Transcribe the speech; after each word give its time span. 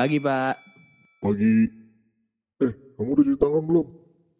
Pagi 0.00 0.16
Pak. 0.16 0.56
Pagi. 1.20 1.68
Eh, 2.64 2.72
kamu 2.96 3.08
udah 3.12 3.24
cuci 3.28 3.36
tangan 3.36 3.62
belum? 3.68 3.86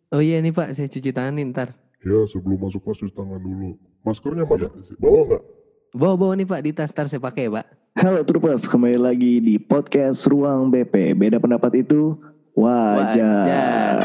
Oh 0.09 0.23
iya 0.25 0.41
nih 0.41 0.57
Pak, 0.57 0.73
saya 0.73 0.89
cuci 0.89 1.13
tangan 1.13 1.37
nih 1.37 1.53
ntar. 1.53 1.77
Ya, 2.01 2.17
sebelum 2.33 2.65
masuk 2.65 2.81
kelas 2.81 3.05
cuci 3.05 3.13
tangan 3.13 3.37
dulu. 3.37 3.77
Maskernya 4.01 4.49
mana? 4.49 4.73
Bawa 4.97 5.21
nggak? 5.29 5.43
Bawa-bawa 5.93 6.33
nih 6.41 6.49
Pak, 6.49 6.61
di 6.65 6.73
tas 6.73 6.89
ntar 6.97 7.13
saya 7.13 7.21
pakai 7.21 7.53
Pak. 7.53 7.93
Halo 7.93 8.25
Troopers, 8.25 8.65
kembali 8.73 8.97
lagi 8.97 9.37
di 9.45 9.61
podcast 9.61 10.25
Ruang 10.33 10.73
BP. 10.73 11.13
Beda 11.13 11.37
pendapat 11.37 11.85
itu 11.85 12.17
wajar. 12.57 14.01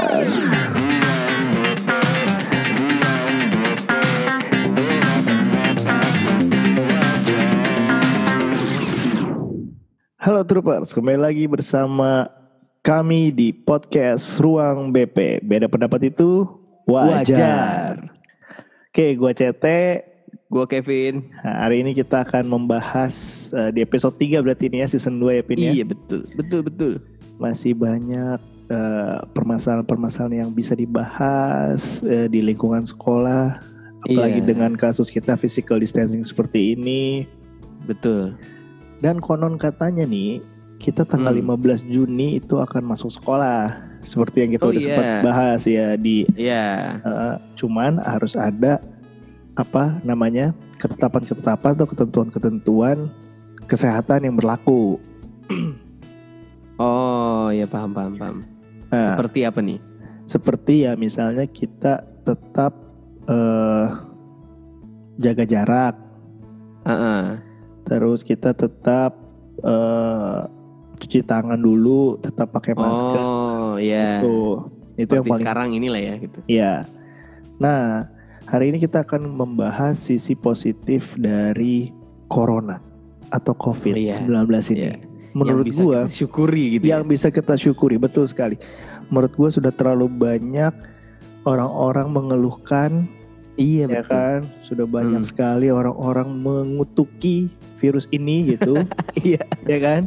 Halo 10.26 10.42
Troopers, 10.42 10.90
kembali 10.90 11.22
lagi 11.22 11.46
bersama 11.46 12.26
kami 12.82 13.30
di 13.30 13.54
podcast 13.54 14.42
Ruang 14.42 14.90
BP. 14.90 15.46
Beda 15.46 15.70
pendapat 15.70 16.10
itu 16.10 16.50
wajar. 16.90 17.22
Wajar. 17.22 17.94
Oke, 18.90 19.14
gua 19.22 19.38
CT. 19.38 19.66
Gua 20.50 20.66
Kevin. 20.66 21.30
Nah, 21.46 21.70
hari 21.70 21.86
ini 21.86 21.94
kita 21.94 22.26
akan 22.26 22.50
membahas 22.50 23.14
eh, 23.54 23.70
di 23.70 23.86
episode 23.86 24.18
3 24.18 24.42
berarti 24.42 24.66
ini 24.66 24.82
ya 24.82 24.90
season 24.90 25.22
2 25.22 25.30
ya 25.30 25.44
Pin 25.46 25.62
ya. 25.62 25.72
Iya 25.78 25.86
betul, 25.94 26.26
betul 26.34 26.62
betul. 26.66 26.94
masih 27.38 27.78
banyak 27.78 28.42
eh, 28.74 29.18
permasalahan-permasalahan 29.30 30.50
yang 30.50 30.50
bisa 30.50 30.74
dibahas 30.74 32.02
eh, 32.02 32.26
di 32.34 32.42
lingkungan 32.42 32.82
sekolah 32.82 33.62
apalagi 34.10 34.42
Iya. 34.42 34.50
dengan 34.58 34.74
kasus 34.74 35.14
kita 35.14 35.38
physical 35.38 35.78
distancing 35.78 36.26
seperti 36.26 36.74
ini 36.74 37.30
Betul. 37.86 38.34
Dan 39.06 39.22
konon 39.22 39.62
katanya 39.62 40.02
nih 40.02 40.42
kita 40.76 41.06
tanggal 41.06 41.30
Hmm. 41.32 41.62
15 41.62 41.86
Juni 41.86 42.42
itu 42.42 42.58
akan 42.58 42.90
masuk 42.90 43.14
sekolah 43.14 43.70
seperti 44.02 44.42
yang 44.42 44.52
kita 44.52 44.66
Oh, 44.66 44.74
udah 44.74 44.82
iya. 44.82 44.88
sempat 44.90 45.08
bahas 45.22 45.62
ya 45.64 45.88
di 45.96 46.26
Iya. 46.34 46.66
eh, 47.00 47.36
cuman 47.54 48.02
harus 48.02 48.34
ada 48.34 48.82
apa 49.54 50.02
namanya 50.02 50.52
ketetapan-ketetapan 50.76 51.78
atau 51.78 51.88
ketentuan-ketentuan 51.88 52.98
kesehatan 53.66 54.26
yang 54.26 54.36
berlaku. 54.36 54.98
Oh 56.76 57.48
ya 57.50 57.64
paham 57.64 57.96
paham 57.96 58.14
paham. 58.20 58.38
Nah, 58.92 59.16
Seperti 59.16 59.48
apa 59.48 59.64
nih? 59.64 59.80
seperti 60.26 60.84
ya 60.84 60.98
misalnya 60.98 61.46
kita 61.46 62.02
tetap 62.26 62.74
eh 63.26 63.88
jaga 65.16 65.46
jarak. 65.46 65.96
Terus 67.86 68.26
kita 68.26 68.52
tetap 68.52 69.16
eh 69.64 70.42
cuci 70.96 71.28
tangan 71.28 71.60
dulu 71.60 72.16
tetap 72.24 72.56
pakai 72.56 72.72
masker 72.72 73.20
Oh 73.20 73.76
iya. 73.76 74.24
itu 74.24 74.64
itu 74.96 75.12
yang 75.12 75.28
paling 75.28 75.44
sekarang 75.44 75.68
inilah 75.76 76.02
ya 76.02 76.14
gitu. 76.24 76.40
ya 76.48 76.74
nah 77.60 78.08
hari 78.48 78.72
ini 78.72 78.80
kita 78.80 79.04
akan 79.04 79.28
membahas 79.28 80.00
sisi 80.00 80.34
positif 80.36 81.16
dari 81.20 81.92
corona 82.32 82.80
atau 83.32 83.52
covid 83.56 83.92
19 83.96 84.24
ini 84.72 84.80
Iya. 84.80 84.94
menurut 85.36 85.68
yang 85.68 85.72
bisa 85.76 85.84
gua 85.84 86.00
kita 86.08 86.16
syukuri 86.16 86.64
gitu. 86.80 86.84
yang 86.88 87.04
bisa 87.04 87.28
kita 87.28 87.54
syukuri 87.60 87.96
betul 88.00 88.24
sekali 88.24 88.56
menurut 89.12 89.36
gua 89.36 89.50
sudah 89.52 89.76
terlalu 89.76 90.08
banyak 90.08 90.72
orang-orang 91.44 92.08
mengeluhkan 92.10 92.92
ya. 93.04 93.25
Iya 93.56 93.88
ya 93.88 94.02
betul. 94.02 94.12
kan 94.12 94.40
sudah 94.62 94.86
banyak 94.86 95.22
Hmm. 95.22 95.28
sekali 95.28 95.68
orang-orang 95.68 96.28
mengutuki 96.30 97.48
virus 97.78 98.06
ini 98.10 98.52
gitu 98.52 98.84
Iya. 99.26 99.44
ya 99.64 99.78
kan 99.78 100.02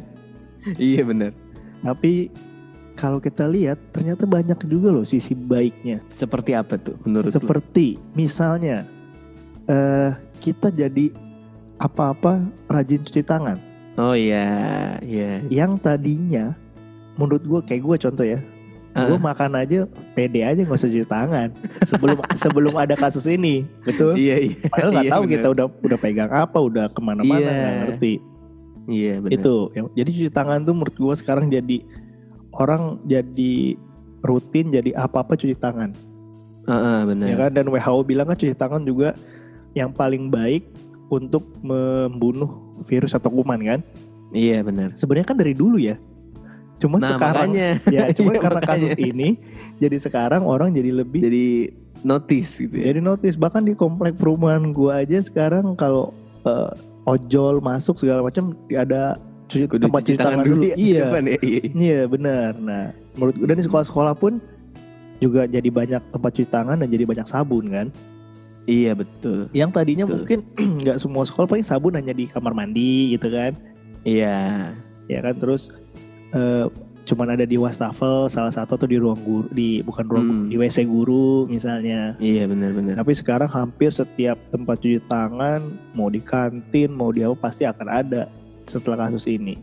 Iya 0.75 1.03
benar. 1.03 1.33
tapi 1.81 2.29
kalau 2.93 3.17
kita 3.17 3.47
lihat 3.47 3.79
ternyata 3.91 4.25
banyak 4.25 4.59
juga 4.65 4.91
loh 4.91 5.03
sisi 5.03 5.33
baiknya 5.33 6.03
Seperti 6.11 6.53
apa 6.53 6.77
tuh 6.77 6.99
menurut 7.03 7.29
lu? 7.29 7.35
seperti 7.35 7.97
misalnya 8.13 8.85
eh 9.65 10.11
kita 10.39 10.69
jadi 10.69 11.09
apa-apa 11.77 12.41
rajin 12.67 13.01
cuci 13.01 13.23
tangan 13.23 13.57
Oh 13.95 14.13
iya, 14.13 14.47
iya. 15.01 15.43
yang 15.49 15.75
tadinya 15.75 16.55
menurut 17.15 17.43
gue 17.43 17.61
kayak 17.65 17.83
gue 17.83 17.97
contoh 18.01 18.23
ya 18.25 18.39
gue 19.01 19.15
Ah. 19.15 19.23
makan 19.25 19.51
aja 19.55 19.79
pede 20.13 20.41
aja 20.41 20.59
nggak 20.59 20.75
usah 20.75 20.89
cuci 20.89 21.07
tangan 21.07 21.49
sebelum 21.85 22.19
sebelum 22.43 22.75
ada 22.75 22.95
kasus 22.95 23.25
ini 23.25 23.63
betul 23.83 24.15
Iya 24.15 24.37
iya. 24.41 24.55
padahal 24.65 24.91
nggak 24.91 25.05
Iya, 25.05 25.13
tahu 25.13 25.23
bener. 25.23 25.35
kita 25.35 25.47
udah 25.49 25.67
udah 25.81 25.99
pegang 25.99 26.31
apa 26.31 26.59
udah 26.59 26.85
ke 26.89 27.01
mana-mana 27.01 27.39
Iya. 27.39 27.53
nggak 27.53 27.75
ngerti 27.85 28.15
Iya 28.89 29.15
benar. 29.21 29.35
itu 29.35 29.55
yang- 29.73 29.93
jadi 29.95 30.11
cuci 30.11 30.31
tangan 30.31 30.59
tuh 30.63 30.75
menurut 30.75 30.97
gue 30.97 31.15
sekarang 31.15 31.47
jadi 31.47 31.77
orang 32.51 32.83
jadi 33.05 33.55
rutin 34.21 34.67
jadi 34.69 34.91
apa 34.95 35.21
apa 35.21 35.35
cuci 35.35 35.55
tangan 35.55 35.93
Heeh, 36.65 36.99
benar. 37.05 37.27
ya 37.27 37.37
kan 37.39 37.51
dan 37.51 37.67
WHO 37.67 38.01
bilang 38.03 38.27
kan 38.27 38.37
cuci 38.37 38.53
tangan 38.53 38.83
juga 38.83 39.15
yang 39.73 39.89
paling 39.89 40.29
baik 40.29 40.69
untuk 41.09 41.45
membunuh 41.59 42.51
virus 42.85 43.13
atau 43.13 43.31
kuman 43.31 43.61
kan 43.61 43.81
Iya 44.29 44.61
benar. 44.61 44.93
sebenarnya 44.93 45.25
kan 45.27 45.37
dari 45.37 45.53
dulu 45.53 45.77
ya 45.77 45.97
cuman 46.79 46.99
Nah 47.03 47.11
sekarang 47.15 47.51
makanya 47.51 47.69
ya 47.97 48.03
cuman 48.15 48.33
Iya, 48.33 48.41
karena 48.41 48.61
makanya. 48.63 48.79
kasus 48.87 48.93
ini 48.97 49.29
jadi 49.79 49.97
sekarang 49.99 50.43
orang 50.47 50.71
jadi 50.71 50.91
lebih 50.95 51.21
jadi 51.21 51.47
notice 52.01 52.63
gitu 52.63 52.75
ya. 52.79 52.95
jadi 52.95 53.01
notice 53.03 53.35
bahkan 53.35 53.67
di 53.67 53.75
komplek 53.75 54.15
perumahan 54.15 54.71
gua 54.71 55.03
aja 55.03 55.19
sekarang 55.19 55.75
kalau 55.75 56.15
eh, 56.47 56.71
ojol 57.05 57.59
masuk 57.59 57.99
segala 57.99 58.23
macam 58.23 58.55
ada 58.71 59.19
cuci 59.49 59.65
Kudu 59.65 59.89
tempat 59.89 60.01
cuci 60.05 60.17
tangan 60.17 60.45
dulu 60.45 60.63
ya. 60.63 60.77
iya 60.77 61.05
ya. 61.09 61.21
Iya. 61.41 61.61
Iya 61.73 62.01
benar. 62.05 62.53
Nah, 62.61 62.93
menurut 63.17 63.35
gue 63.35 63.47
dan 63.49 63.57
di 63.57 63.65
sekolah-sekolah 63.65 64.15
pun 64.15 64.33
juga 65.19 65.49
jadi 65.49 65.67
banyak 65.73 66.03
tempat 66.13 66.31
cuci 66.37 66.49
tangan 66.53 66.77
dan 66.79 66.89
jadi 66.93 67.09
banyak 67.09 67.25
sabun 67.27 67.73
kan. 67.73 67.89
Iya 68.69 68.93
betul. 68.93 69.49
Yang 69.57 69.71
tadinya 69.73 70.05
Betul. 70.05 70.17
mungkin 70.21 70.39
nggak 70.85 70.99
semua 71.01 71.25
sekolah 71.25 71.49
paling 71.49 71.65
sabun 71.65 71.97
hanya 71.97 72.13
di 72.13 72.29
kamar 72.29 72.53
mandi 72.53 73.17
gitu 73.17 73.33
kan. 73.33 73.57
Iya. 74.05 74.77
Ya 75.09 75.19
kan 75.25 75.35
terus 75.41 75.73
eh, 76.31 76.67
cuman 77.05 77.33
ada 77.33 77.43
di 77.43 77.57
wastafel 77.57 78.29
salah 78.29 78.53
satu 78.53 78.77
atau 78.77 78.85
di 78.85 78.97
ruang 78.97 79.17
guru 79.19 79.49
di 79.49 79.81
bukan 79.81 80.05
ruang 80.05 80.23
Hmm. 80.23 80.33
guru, 80.39 80.45
di 80.47 80.57
WC 80.59 80.77
guru 80.85 81.27
misalnya. 81.47 82.13
Iya 82.19 82.45
benar-benar. 82.45 82.95
Tapi 82.95 83.13
sekarang 83.13 83.49
hampir 83.49 83.89
setiap 83.91 84.37
tempat 84.49 84.77
cuci 84.77 85.01
tangan 85.05 85.65
mau 85.93 86.07
di 86.07 86.21
kantin 86.21 86.91
mau 86.91 87.09
di 87.09 87.25
apa 87.25 87.37
pasti 87.39 87.65
akan 87.65 87.89
ada 87.89 88.29
setelah 88.65 89.09
kasus 89.09 89.25
ini. 89.25 89.57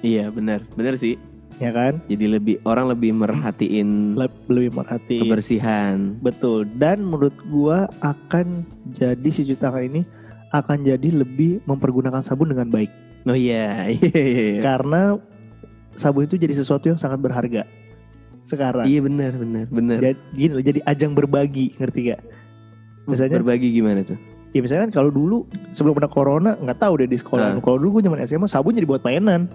Iya 0.00 0.28
benar. 0.28 0.64
Benar 0.72 0.96
sih. 0.96 1.20
Ya 1.54 1.70
kan? 1.70 2.02
Jadi 2.08 2.26
lebih 2.26 2.56
orang 2.64 2.90
lebih 2.90 3.12
merhatiin 3.12 4.16
Leb- 4.16 4.48
Lebih 4.48 4.74
merhati 4.74 5.20
kebersihan. 5.20 6.18
Betul. 6.18 6.66
Dan 6.74 7.04
menurut 7.04 7.36
gua 7.46 7.86
akan 8.00 8.64
jadi 8.90 9.28
si 9.28 9.44
cuci 9.44 9.54
tangan 9.54 9.84
ini 9.84 10.00
akan 10.48 10.82
jadi 10.82 11.08
lebih 11.14 11.60
mempergunakan 11.62 12.24
sabun 12.24 12.50
dengan 12.50 12.66
baik. 12.66 12.90
Oh 13.24 13.36
iya. 13.36 13.84
Iya 13.92 14.10
iya. 14.10 14.42
iya. 14.50 14.60
Karena 14.60 15.20
sabun 15.94 16.24
itu 16.24 16.34
jadi 16.34 16.52
sesuatu 16.52 16.86
yang 16.86 16.96
sangat 16.96 17.18
berharga. 17.18 17.62
Sekarang. 18.42 18.84
Iya 18.84 19.00
benar 19.00 19.32
benar 19.32 19.66
benar. 19.66 19.98
Jadi, 19.98 20.18
gini 20.32 20.52
loh, 20.52 20.64
jadi 20.64 20.80
ajang 20.84 21.12
berbagi, 21.12 21.72
ngerti 21.74 22.00
gak? 22.10 22.20
misalnya- 23.04 23.36
berbagi 23.36 23.68
gimana 23.70 24.00
tuh? 24.00 24.16
Ya 24.50 24.62
misalnya 24.62 24.86
kan 24.86 24.92
kalau 24.94 25.10
dulu 25.10 25.44
sebelum 25.70 25.98
ada 25.98 26.06
corona 26.06 26.54
nggak 26.54 26.78
tahu 26.78 27.02
deh 27.02 27.08
di 27.08 27.18
sekolah. 27.18 27.52
Ah. 27.52 27.60
Kalau 27.60 27.76
dulu 27.76 27.98
gue 27.98 28.06
zaman 28.06 28.22
SMA 28.22 28.46
sabun 28.46 28.70
jadi 28.70 28.86
buat 28.86 29.02
mainan, 29.02 29.50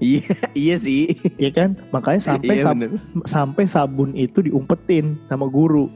Iya 0.00 0.24
iya 0.56 0.76
sih. 0.76 1.12
ya 1.36 1.52
kan? 1.52 1.76
Makanya 1.90 2.20
sampai 2.24 2.56
iya, 2.56 2.64
sab- 2.64 2.96
sampai 3.28 3.64
sabun 3.68 4.16
itu 4.16 4.40
diumpetin 4.40 5.20
sama 5.28 5.44
guru. 5.44 5.92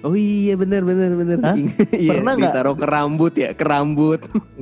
Oh 0.00 0.14
iya 0.14 0.54
benar 0.54 0.80
benar 0.80 1.10
benar. 1.12 1.38
Iya, 1.90 2.14
Pernah 2.14 2.32
nggak? 2.36 2.52
ditaruh 2.52 2.76
ke 2.76 2.86
rambut 2.86 3.32
ya, 3.34 3.50
ke 3.52 3.64
rambut. 3.64 4.20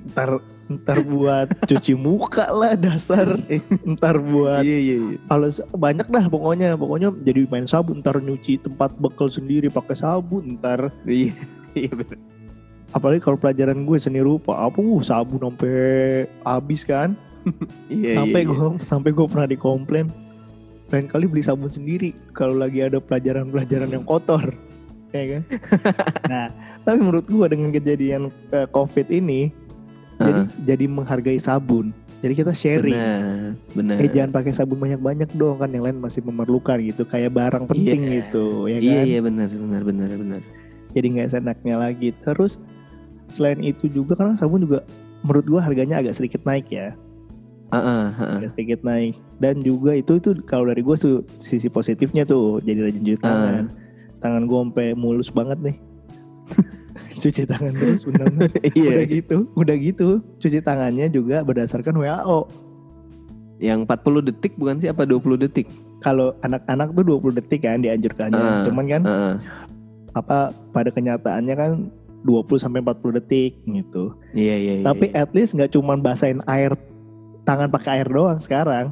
Ntar 0.09 0.41
ntar 0.81 1.03
buat 1.05 1.49
cuci 1.69 1.93
muka 1.99 2.49
lah 2.49 2.73
dasar. 2.79 3.37
Ntar 3.85 4.17
buat 4.23 4.63
Iya 4.65 4.79
iya 4.79 4.97
iya. 4.97 5.19
kalau 5.29 5.49
banyak 5.77 6.07
dah 6.09 6.25
pokoknya. 6.31 6.69
Pokoknya 6.79 7.09
jadi 7.25 7.45
main 7.51 7.69
sabun 7.69 8.01
ntar 8.01 8.23
nyuci 8.23 8.63
tempat 8.63 8.97
bekal 8.97 9.29
sendiri 9.29 9.69
pakai 9.69 9.97
sabun 9.99 10.57
ntar. 10.57 10.89
Iya 11.05 11.35
iya 11.77 11.91
apalagi 12.93 13.25
kalau 13.25 13.41
pelajaran 13.41 13.89
gue 13.89 13.99
seni 13.99 14.21
rupa 14.21 14.69
apa? 14.69 14.79
Uh 14.79 15.01
sabun 15.01 15.49
sampai 15.49 16.29
habis 16.45 16.85
kan? 16.85 17.17
Iya 17.91 18.23
sampai 18.23 18.47
iya, 18.47 18.53
iya. 18.53 18.55
gue 18.55 18.87
sampai 18.87 19.11
gue 19.11 19.27
pernah 19.27 19.49
dikomplain. 19.49 20.07
Lain 20.93 21.09
kali 21.09 21.25
beli 21.25 21.43
sabun 21.43 21.73
sendiri 21.73 22.13
kalau 22.37 22.55
lagi 22.55 22.85
ada 22.85 23.01
pelajaran-pelajaran 23.01 23.91
yang 23.91 24.05
kotor. 24.05 24.53
Ya 25.11 25.25
kan? 25.37 25.43
Nah 26.33 26.47
tapi 26.83 26.99
menurut 26.99 27.27
gue 27.31 27.47
dengan 27.47 27.71
kejadian 27.71 28.23
eh, 28.51 28.67
covid 28.71 29.07
ini 29.09 29.55
jadi 30.25 30.41
jadi 30.65 30.85
menghargai 30.87 31.39
sabun 31.39 31.91
jadi 32.23 32.35
kita 32.37 32.53
sharing 32.55 32.95
Benar 32.95 33.59
benar. 33.75 33.97
Eh 33.99 34.09
jangan 34.09 34.31
pakai 34.33 34.53
sabun 34.53 34.79
banyak-banyak 34.79 35.31
dong 35.33 35.59
kan 35.59 35.69
yang 35.69 35.83
lain 35.83 35.99
masih 35.99 36.23
memerlukan 36.23 36.79
gitu 36.79 37.03
kayak 37.03 37.31
barang 37.31 37.67
penting 37.67 38.01
Iya. 38.01 38.15
gitu 38.23 38.45
ya 38.67 38.79
Iya 38.79 38.93
kan 38.95 39.05
iya 39.05 39.19
benar 39.21 39.49
benar 39.49 39.83
benar 39.83 40.09
benar. 40.13 40.41
jadi 40.93 41.07
nggak 41.09 41.29
senaknya 41.31 41.77
lagi 41.77 42.15
terus 42.21 42.63
selain 43.27 43.59
itu 43.61 43.87
juga 43.87 44.15
karena 44.15 44.37
sabun 44.37 44.63
juga 44.63 44.85
menurut 45.21 45.47
gua 45.47 45.61
harganya 45.61 45.99
agak 45.99 46.15
sedikit 46.15 46.43
naik 46.43 46.69
ya 46.69 46.95
Heeh, 47.73 48.05
heeh. 48.13 48.37
agak 48.37 48.51
sedikit 48.53 48.85
naik. 48.85 49.17
Dan 49.41 49.59
juga 49.59 49.97
itu 49.97 50.21
itu 50.21 50.37
kalau 50.45 50.69
dari 50.69 50.85
gue 50.85 50.93
sisi 51.41 51.67
positifnya 51.67 52.23
tuh 52.23 52.61
jadi 52.61 52.85
rajin 52.85 53.01
cuci 53.01 53.17
tangan. 53.17 53.73
Tangan 54.21 54.45
gue 54.45 54.59
sampai 54.61 54.87
mulus 54.93 55.33
banget 55.33 55.57
nih. 55.57 55.77
Cuci 57.23 57.43
tangan 57.47 57.73
terus 57.79 58.03
benar-benar. 58.03 58.51
Iya. 58.75 58.91
Udah 58.91 59.07
gitu, 59.07 59.37
udah 59.55 59.77
gitu. 59.79 60.09
Cuci 60.43 60.59
tangannya 60.59 61.07
juga 61.07 61.47
berdasarkan 61.47 61.95
WHO. 61.95 62.39
Yang 63.63 63.87
40 63.87 64.27
detik 64.27 64.53
bukan 64.59 64.83
sih 64.83 64.91
apa 64.91 65.07
20 65.07 65.39
detik? 65.47 65.71
Kalau 66.03 66.35
anak-anak 66.43 66.99
tuh 66.99 67.05
20 67.07 67.39
detik 67.39 67.63
kan 67.63 67.79
dianjurkannya. 67.79 68.43
Ah, 68.43 68.67
Cuman 68.67 68.85
kan 68.91 69.03
Heeh. 69.07 69.35
apa 70.19 70.51
pada 70.75 70.91
kenyataannya 70.91 71.55
kan 71.55 71.71
20 72.27 72.59
sampai 72.59 72.83
40 72.83 73.19
detik 73.23 73.63
gitu. 73.63 74.19
Iya, 74.35 74.57
iya, 74.59 74.73
iya. 74.83 74.85
Tapi 74.85 75.15
at 75.15 75.31
least 75.31 75.55
nggak 75.55 75.71
cuman 75.79 76.03
basahin 76.03 76.43
air 76.51 76.75
tangan 77.47 77.71
pakai 77.71 78.03
air 78.03 78.09
doang 78.11 78.43
sekarang. 78.43 78.91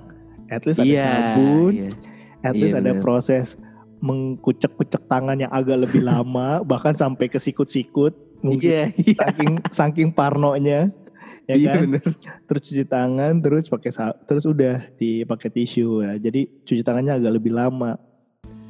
At 0.51 0.63
least 0.67 0.83
ada 0.83 0.87
iya, 0.87 1.07
sabun, 1.07 1.73
iya. 1.75 1.91
at 2.43 2.55
least 2.59 2.75
Iya, 2.75 2.83
ada 2.83 2.93
bener. 2.95 3.03
proses 3.03 3.55
mengkucek-kucek 4.01 5.07
tangan 5.07 5.37
yang 5.39 5.49
agak 5.49 5.85
lebih 5.85 6.03
lama, 6.03 6.61
bahkan 6.71 6.93
sampai 6.93 7.29
ke 7.29 7.37
sikut-sikut. 7.37 8.13
Mungkin 8.41 8.65
Iya, 8.65 8.85
iya. 8.97 9.15
saking 9.21 9.53
saking 9.69 10.09
parnonya, 10.11 10.89
ya 11.45 11.55
Iya 11.55 11.71
kan? 11.71 11.81
bener. 11.85 12.05
Terus 12.49 12.61
cuci 12.65 12.85
tangan, 12.85 13.33
terus 13.39 13.69
pakai 13.69 13.93
terus 14.25 14.45
udah 14.45 14.81
dipakai 14.97 15.49
tisu. 15.51 16.01
Ya. 16.01 16.17
Jadi 16.17 16.49
cuci 16.65 16.81
tangannya 16.81 17.15
agak 17.15 17.37
lebih 17.37 17.53
lama. 17.53 18.01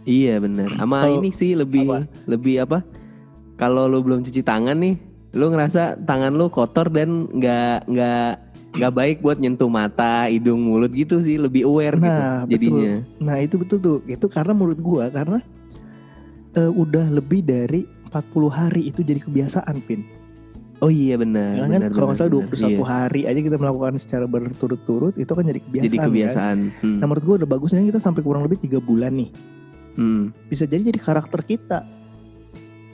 Iya 0.02 0.42
bener. 0.42 0.74
Sama 0.74 1.06
Kalau- 1.06 1.16
ini 1.16 1.30
sih 1.30 1.54
lebih 1.54 1.86
apa? 1.86 1.98
lebih 2.26 2.54
apa? 2.60 2.82
Kalau 3.54 3.86
lu 3.86 4.00
belum 4.00 4.24
cuci 4.24 4.42
tangan 4.42 4.74
nih, 4.74 4.96
lu 5.36 5.52
ngerasa 5.52 6.02
tangan 6.02 6.34
lu 6.34 6.50
kotor 6.50 6.90
dan 6.90 7.30
nggak 7.30 7.86
nggak 7.86 8.30
nggak 8.70 8.92
baik 8.94 9.16
buat 9.18 9.38
nyentuh 9.38 9.66
mata, 9.66 10.30
hidung, 10.30 10.62
mulut 10.62 10.94
gitu 10.94 11.18
sih. 11.20 11.36
Lebih 11.36 11.66
aware 11.66 11.98
Nah, 11.98 12.04
gitu 12.04 12.14
betul. 12.14 12.50
jadinya. 12.54 12.94
Nah 13.18 13.36
itu 13.42 13.54
betul 13.58 13.78
tuh. 13.82 13.98
Itu 14.06 14.26
karena 14.30 14.52
menurut 14.54 14.78
gua 14.78 15.10
karena 15.10 15.38
eh, 16.54 16.70
udah 16.70 17.06
lebih 17.10 17.42
dari 17.42 17.86
40 18.10 18.50
hari 18.50 18.90
itu 18.90 19.02
jadi 19.02 19.22
kebiasaan, 19.22 19.76
Pin. 19.86 20.02
Oh 20.80 20.88
iya 20.88 21.20
benar. 21.20 21.60
Ya 21.60 21.68
kan 21.68 21.92
kalau 21.92 22.06
nggak 22.10 22.18
salah 22.18 22.32
benar, 22.32 22.56
21 22.56 22.72
iya. 22.72 22.78
hari 22.88 23.20
aja 23.28 23.40
kita 23.44 23.56
melakukan 23.60 24.00
secara 24.00 24.24
berturut-turut 24.24 25.12
itu 25.20 25.28
kan 25.28 25.44
jadi 25.44 25.60
kebiasaan. 25.60 25.86
Jadi 25.92 25.98
kan? 26.00 26.06
kebiasaan. 26.08 26.58
Hmm. 26.80 26.98
Nah 26.98 27.06
menurut 27.06 27.24
gua 27.28 27.34
udah 27.44 27.48
bagusnya 27.50 27.84
kita 27.84 28.00
sampai 28.00 28.24
kurang 28.24 28.48
lebih 28.48 28.58
tiga 28.64 28.80
bulan 28.80 29.12
nih. 29.12 29.30
Hmm. 30.00 30.32
Bisa 30.48 30.64
jadi 30.64 30.88
jadi 30.88 30.96
karakter 30.96 31.44
kita. 31.44 31.84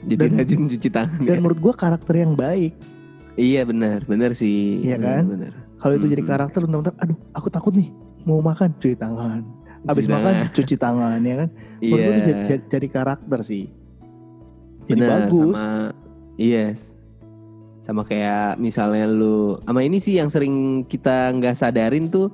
Jadi 0.03 0.19
Dan- 0.19 0.35
rajin 0.35 0.61
cuci 0.67 0.89
tangan. 0.91 1.19
Dan 1.23 1.37
ya. 1.37 1.41
menurut 1.41 1.59
gua 1.63 1.73
karakter 1.73 2.13
yang 2.19 2.35
baik. 2.35 2.75
Iya 3.37 3.63
benar, 3.63 4.03
benar 4.03 4.35
sih. 4.35 4.81
Iya 4.83 4.97
kan? 4.99 5.23
Benar. 5.29 5.53
Kalau 5.77 5.93
itu 5.93 6.07
jadi 6.07 6.23
Hmm. 6.25 6.31
karakter 6.31 6.59
teman-teman, 6.61 6.97
aduh 6.97 7.17
aku 7.31 7.47
takut 7.47 7.73
nih 7.73 7.89
mau 8.23 8.41
makan 8.41 8.73
cuci 8.77 8.95
tangan. 8.95 9.41
Habis 9.85 10.03
Cuci 10.03 10.11
makan 10.11 10.33
tangan. 10.33 10.53
cuci 10.53 10.75
tangan 10.75 11.19
ya 11.21 11.35
kan. 11.37 11.49
Iya. 11.77 11.91
gua 11.93 11.99
itu 12.01 12.11
jadi, 12.19 12.31
jadi- 12.43 12.65
jadi 12.67 12.87
karakter 12.89 13.39
sih. 13.41 13.63
Jadi 14.87 14.99
Benar, 14.99 15.27
bagus. 15.29 15.55
sama 15.55 15.73
yes. 16.35 16.79
Sama 17.81 18.01
kayak 18.03 18.57
misalnya 18.57 19.05
lu 19.05 19.61
sama 19.63 19.79
ini 19.79 19.97
sih 19.97 20.17
yang 20.17 20.27
sering 20.27 20.55
kita 20.83 21.31
nggak 21.31 21.55
sadarin 21.55 22.09
tuh 22.09 22.33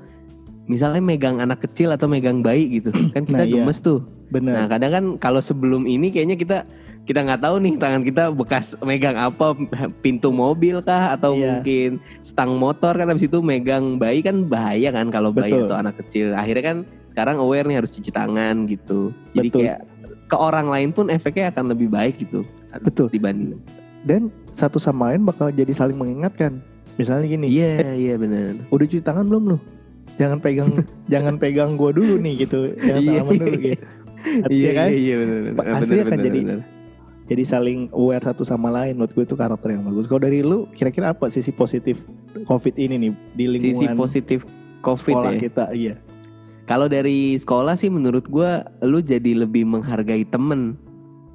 misalnya 0.66 1.04
megang 1.04 1.38
anak 1.38 1.62
kecil 1.62 1.92
atau 1.92 2.08
megang 2.08 2.40
bayi 2.40 2.80
gitu. 2.80 2.90
Kan 3.12 3.28
kita 3.28 3.44
Nah, 3.44 3.46
iya. 3.46 3.54
gemes 3.60 3.78
tuh. 3.78 4.02
Nah, 4.32 4.40
Benar. 4.40 4.66
kadang 4.66 4.92
kan 4.92 5.06
kalau 5.20 5.42
sebelum 5.44 5.86
ini 5.86 6.10
kayaknya 6.10 6.34
kita 6.34 6.58
kita 7.04 7.20
nggak 7.20 7.42
tahu 7.42 7.56
nih 7.60 7.74
tangan 7.76 8.02
kita 8.02 8.24
bekas 8.32 8.80
megang 8.80 9.16
apa 9.16 9.52
pintu 10.00 10.32
mobil 10.32 10.80
kah 10.80 11.12
atau 11.12 11.36
Iya. 11.36 11.60
mungkin 11.60 11.90
stang 12.22 12.56
motor 12.56 12.96
kan 12.96 13.08
habis 13.08 13.28
itu 13.28 13.40
megang 13.40 13.96
bayi 13.98 14.24
kan 14.24 14.48
bahaya 14.48 14.88
kan 14.90 15.12
kalau 15.12 15.30
bayi 15.30 15.52
Betul. 15.52 15.68
atau 15.68 15.78
anak 15.78 15.96
kecil. 16.00 16.32
Akhirnya 16.32 16.64
kan 16.64 16.78
sekarang 17.12 17.36
aware 17.38 17.68
nih 17.68 17.78
harus 17.78 17.92
cuci 17.92 18.08
tangan 18.10 18.64
gitu. 18.66 19.12
Jadi 19.32 19.48
Betul. 19.48 19.60
kayak 19.62 19.80
ke 20.24 20.38
orang 20.40 20.66
lain 20.66 20.90
pun 20.90 21.12
efeknya 21.12 21.52
akan 21.52 21.76
lebih 21.76 21.92
baik 21.92 22.18
gitu 22.18 22.48
Betul. 22.80 23.12
dibanding. 23.12 23.60
Dan 24.02 24.32
satu 24.50 24.80
sama 24.80 25.12
lain 25.12 25.24
bakal 25.24 25.52
jadi 25.52 25.76
saling 25.76 25.96
mengingatkan. 25.96 26.64
Misalnya 26.94 27.28
gini, 27.28 27.48
Iya, 27.50 27.94
iya 27.94 28.16
benar. 28.16 28.54
udah 28.70 28.86
cuci 28.86 29.02
tangan 29.02 29.26
belum 29.26 29.44
lu? 29.52 29.58
Jangan 30.16 30.40
pegang 30.40 30.72
jangan 31.12 31.36
pegang 31.36 31.76
gua 31.76 31.92
dulu 31.92 32.16
nih 32.16 32.48
gitu. 32.48 32.72
Jangan 32.78 33.02
Iya. 33.02 33.12
salaman 33.12 33.34
dulu 33.36 33.56
gitu. 33.60 33.84
Artinya 34.24 34.48
Iya, 34.56 34.72
kan? 34.72 34.88
iya, 34.88 34.96
iya 34.96 35.16
benar. 35.18 35.36
Pak, 35.36 35.52
benar, 35.60 35.76
hasilnya 35.76 36.00
akan 36.00 36.12
benar, 36.14 36.24
jadi- 36.24 36.44
benar. 36.48 36.60
Jadi 37.24 37.44
saling 37.44 37.80
aware 37.92 38.20
satu 38.20 38.44
sama 38.44 38.68
lain. 38.68 39.00
Menurut 39.00 39.12
gue 39.12 39.24
itu 39.24 39.36
karakter 39.36 39.72
yang 39.72 39.84
bagus. 39.84 40.06
Kalau 40.06 40.22
dari 40.22 40.44
lu 40.44 40.68
kira-kira 40.72 41.16
apa 41.16 41.32
sisi 41.32 41.50
positif 41.50 42.04
COVID 42.44 42.76
ini 42.76 42.96
nih 43.00 43.12
di 43.32 43.44
Sisi 43.56 43.80
lingkungan 43.80 43.96
positif 43.96 44.40
COVID 44.84 45.16
sekolah 45.16 45.32
ya. 45.32 45.40
kita? 45.40 45.66
Iya. 45.72 45.96
Kalau 46.64 46.88
dari 46.88 47.36
sekolah 47.36 47.76
sih 47.76 47.88
menurut 47.88 48.24
gua 48.28 48.64
lu 48.80 49.00
jadi 49.00 49.36
lebih 49.36 49.64
menghargai 49.64 50.24
temen. 50.24 50.76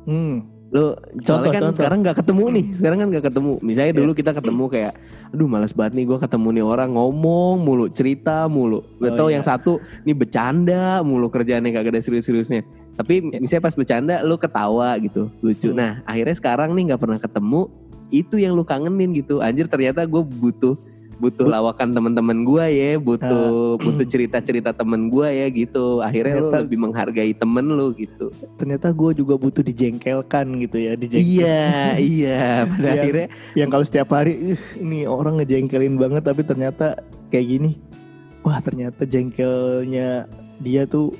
Hmm. 0.04 0.44
Lu 0.68 0.92
soalnya 1.24 1.48
kan 1.52 1.62
contoh. 1.68 1.76
sekarang 1.80 1.98
nggak 2.04 2.16
ketemu 2.20 2.44
nih. 2.52 2.66
Sekarang 2.76 2.98
kan 3.00 3.08
nggak 3.08 3.24
ketemu. 3.32 3.52
Misalnya 3.60 3.92
Iya. 3.92 4.00
dulu 4.04 4.10
kita 4.12 4.30
ketemu 4.32 4.64
kayak 4.68 4.92
aduh 5.28 5.48
malas 5.48 5.72
banget 5.72 5.92
nih 5.96 6.04
gua 6.04 6.18
ketemu 6.20 6.48
nih 6.52 6.64
orang 6.64 6.90
ngomong 6.92 7.56
mulu, 7.60 7.88
cerita 7.88 8.44
mulu. 8.48 8.84
Gak 9.00 9.12
Oh, 9.12 9.16
tau 9.16 9.28
iya. 9.28 9.40
yang 9.40 9.44
satu 9.44 9.80
nih 10.04 10.16
bercanda 10.16 11.00
mulu 11.00 11.28
kerjaannya 11.28 11.72
kagak 11.72 11.92
ada 11.96 12.00
serius-seriusnya. 12.04 12.64
Tapi 12.94 13.14
misalnya 13.38 13.64
pas 13.64 13.76
bercanda 13.76 14.22
lu 14.22 14.38
ketawa 14.38 14.96
gitu, 14.98 15.28
lucu. 15.38 15.70
Hmm. 15.70 15.78
Nah, 15.78 15.92
akhirnya 16.02 16.34
sekarang 16.34 16.72
nih 16.74 16.94
nggak 16.94 17.02
pernah 17.02 17.18
ketemu, 17.18 17.68
itu 18.08 18.40
yang 18.40 18.56
lu 18.56 18.62
kangenin 18.62 19.12
gitu. 19.12 19.38
Anjir 19.38 19.68
ternyata 19.68 20.06
gue 20.06 20.22
butuh 20.22 20.74
butuh 21.18 21.50
But- 21.50 21.54
lawakan 21.58 21.98
teman-teman 21.98 22.46
gua 22.46 22.70
ya, 22.70 22.94
butuh 22.94 23.74
butuh 23.74 24.06
cerita-cerita 24.06 24.70
temen 24.70 25.10
gua 25.10 25.26
ya 25.34 25.50
gitu. 25.50 25.98
Akhirnya 25.98 26.38
lu 26.38 26.46
Ternyata- 26.46 26.62
lebih 26.62 26.78
menghargai 26.78 27.32
temen 27.34 27.66
lu 27.66 27.90
gitu. 27.98 28.30
Ternyata 28.54 28.94
gue 28.94 29.18
juga 29.18 29.34
butuh 29.34 29.66
dijengkelkan 29.66 30.46
gitu 30.62 30.78
ya. 30.78 30.94
Dijengkel. 30.94 31.26
Iya, 31.42 31.66
iya. 31.98 32.42
Pada 32.70 32.86
Iya. 32.86 32.94
akhirnya 33.02 33.26
Yang 33.58 33.68
kalau 33.68 33.84
setiap 33.84 34.08
hari, 34.14 34.54
"Ih, 34.54 34.62
ini 34.78 35.10
orang 35.10 35.42
ngejengkelin 35.42 35.98
banget. 35.98 36.22
Tapi 36.22 36.42
ternyata 36.46 37.02
kayak 37.34 37.46
gini. 37.50 37.70
Wah 38.46 38.62
ternyata 38.62 39.02
jengkelnya 39.02 40.30
dia 40.62 40.86
tuh 40.86 41.18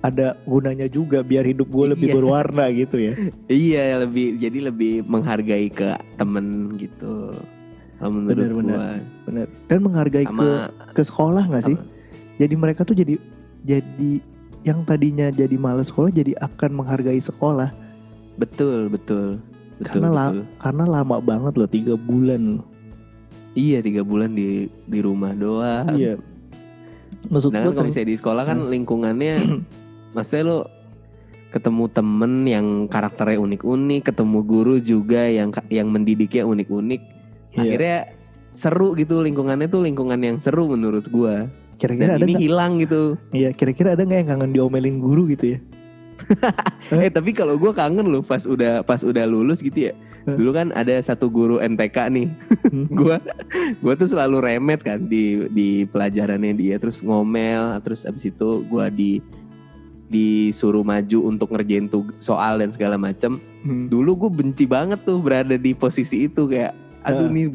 ada 0.00 0.38
gunanya 0.44 0.86
juga 0.86 1.20
biar 1.20 1.42
hidup 1.42 1.66
gue 1.66 1.86
lebih 1.92 2.08
Iya. 2.08 2.14
berwarna 2.14 2.64
gitu 2.70 2.96
ya. 2.98 3.12
iya 3.50 3.84
lebih 3.98 4.36
jadi 4.36 4.58
lebih 4.64 5.02
menghargai 5.04 5.66
ke 5.68 5.90
temen 6.14 6.46
gitu. 6.74 7.34
Kalau 7.98 8.10
menurut 8.12 8.30
Bener, 8.32 8.50
bener. 8.52 8.74
gua 8.74 8.88
Bener. 9.24 9.46
Dan 9.66 9.78
menghargai 9.82 10.22
ke 10.22 10.30
sama 10.30 10.70
ke 10.92 11.02
sekolah 11.02 11.44
nggak 11.44 11.64
sih? 11.64 11.76
Jadi 12.38 12.54
mereka 12.54 12.82
tuh 12.82 12.94
jadi 12.94 13.18
jadi 13.60 14.10
yang 14.62 14.82
tadinya 14.82 15.28
jadi 15.28 15.54
males 15.54 15.88
sekolah 15.88 16.08
jadi 16.08 16.34
akan 16.36 16.70
menghargai 16.76 17.18
sekolah 17.18 17.70
betul 18.36 18.86
betul 18.86 19.38
betul 19.76 19.98
Karena 19.98 20.08
la- 20.08 20.30
betul. 20.30 20.44
karena 20.58 20.84
lama 20.88 21.16
banget 21.18 21.52
loh 21.54 21.66
tiga 21.68 21.94
bulan. 21.94 22.62
Iya 23.52 23.78
tiga 23.80 24.02
bulan 24.02 24.30
di 24.30 24.46
di 24.84 24.98
rumah 25.00 25.34
doang. 25.34 25.90
Iya. 25.92 26.22
Maksud 27.26 27.50
Sedangkan 27.50 27.66
gue 27.66 27.72
kalau 27.72 27.82
kan, 27.82 27.90
misalnya 27.90 28.08
di 28.08 28.16
sekolah 28.16 28.42
kan 28.44 28.58
lingkungannya 28.64 29.34
maksudnya 30.12 30.44
lu 30.44 30.58
ketemu 31.48 31.84
temen 31.88 32.32
yang 32.44 32.66
karakternya 32.92 33.40
unik-unik, 33.40 34.12
ketemu 34.12 34.38
guru 34.44 34.74
juga 34.84 35.24
yang 35.28 35.48
yang 35.72 35.88
mendidiknya 35.88 36.44
unik-unik. 36.44 37.00
iya. 37.56 37.60
Akhirnya 37.64 37.98
seru 38.52 38.92
gitu 38.98 39.24
lingkungannya 39.24 39.70
tuh 39.70 39.86
lingkungan 39.86 40.20
yang 40.20 40.36
seru 40.42 40.68
menurut 40.68 41.08
gua. 41.08 41.48
kira-kira 41.78 42.18
Dan 42.18 42.18
ada 42.18 42.26
ini 42.26 42.34
nggak? 42.34 42.42
hilang 42.42 42.72
gitu. 42.82 43.02
Iya, 43.30 43.54
kira-kira 43.54 43.94
ada 43.94 44.02
nggak 44.02 44.18
yang 44.18 44.28
kangen 44.34 44.50
diomelin 44.50 44.98
guru 44.98 45.30
gitu 45.30 45.56
ya? 45.56 45.58
Eh 46.90 47.06
tapi 47.08 47.30
kalau 47.30 47.54
gua 47.54 47.70
kangen 47.70 48.10
loh 48.10 48.26
pas 48.26 48.42
udah 48.42 48.82
pas 48.82 48.98
udah 49.06 49.24
lulus 49.24 49.62
gitu 49.62 49.88
ya. 49.88 49.94
Dulu 50.28 50.50
kan 50.52 50.74
ada 50.76 50.98
satu 51.00 51.30
guru 51.30 51.62
NTK 51.62 51.96
nih. 52.12 52.28
Hmm. 52.68 52.84
gua 52.98 53.22
gua 53.80 53.94
tuh 53.94 54.10
selalu 54.10 54.42
remet 54.42 54.82
kan 54.82 55.06
di 55.06 55.46
di 55.54 55.86
pelajarannya 55.86 56.52
dia 56.58 56.76
terus 56.82 57.00
ngomel 57.00 57.78
terus 57.86 58.02
abis 58.04 58.28
itu 58.28 58.66
gua 58.66 58.90
di 58.90 59.22
disuruh 60.08 60.80
maju 60.80 61.18
untuk 61.24 61.52
ngerjain 61.52 61.86
soal 62.18 62.58
dan 62.58 62.72
segala 62.72 62.96
macam 62.96 63.36
Hmm. 63.58 63.90
dulu 63.90 64.26
gue 64.26 64.30
benci 64.32 64.64
banget 64.64 65.02
tuh 65.02 65.18
berada 65.18 65.54
di 65.54 65.74
posisi 65.74 66.24
itu 66.24 66.46
kayak 66.46 66.72
aduh 67.02 67.26
Ah. 67.26 67.30
nih 67.30 67.50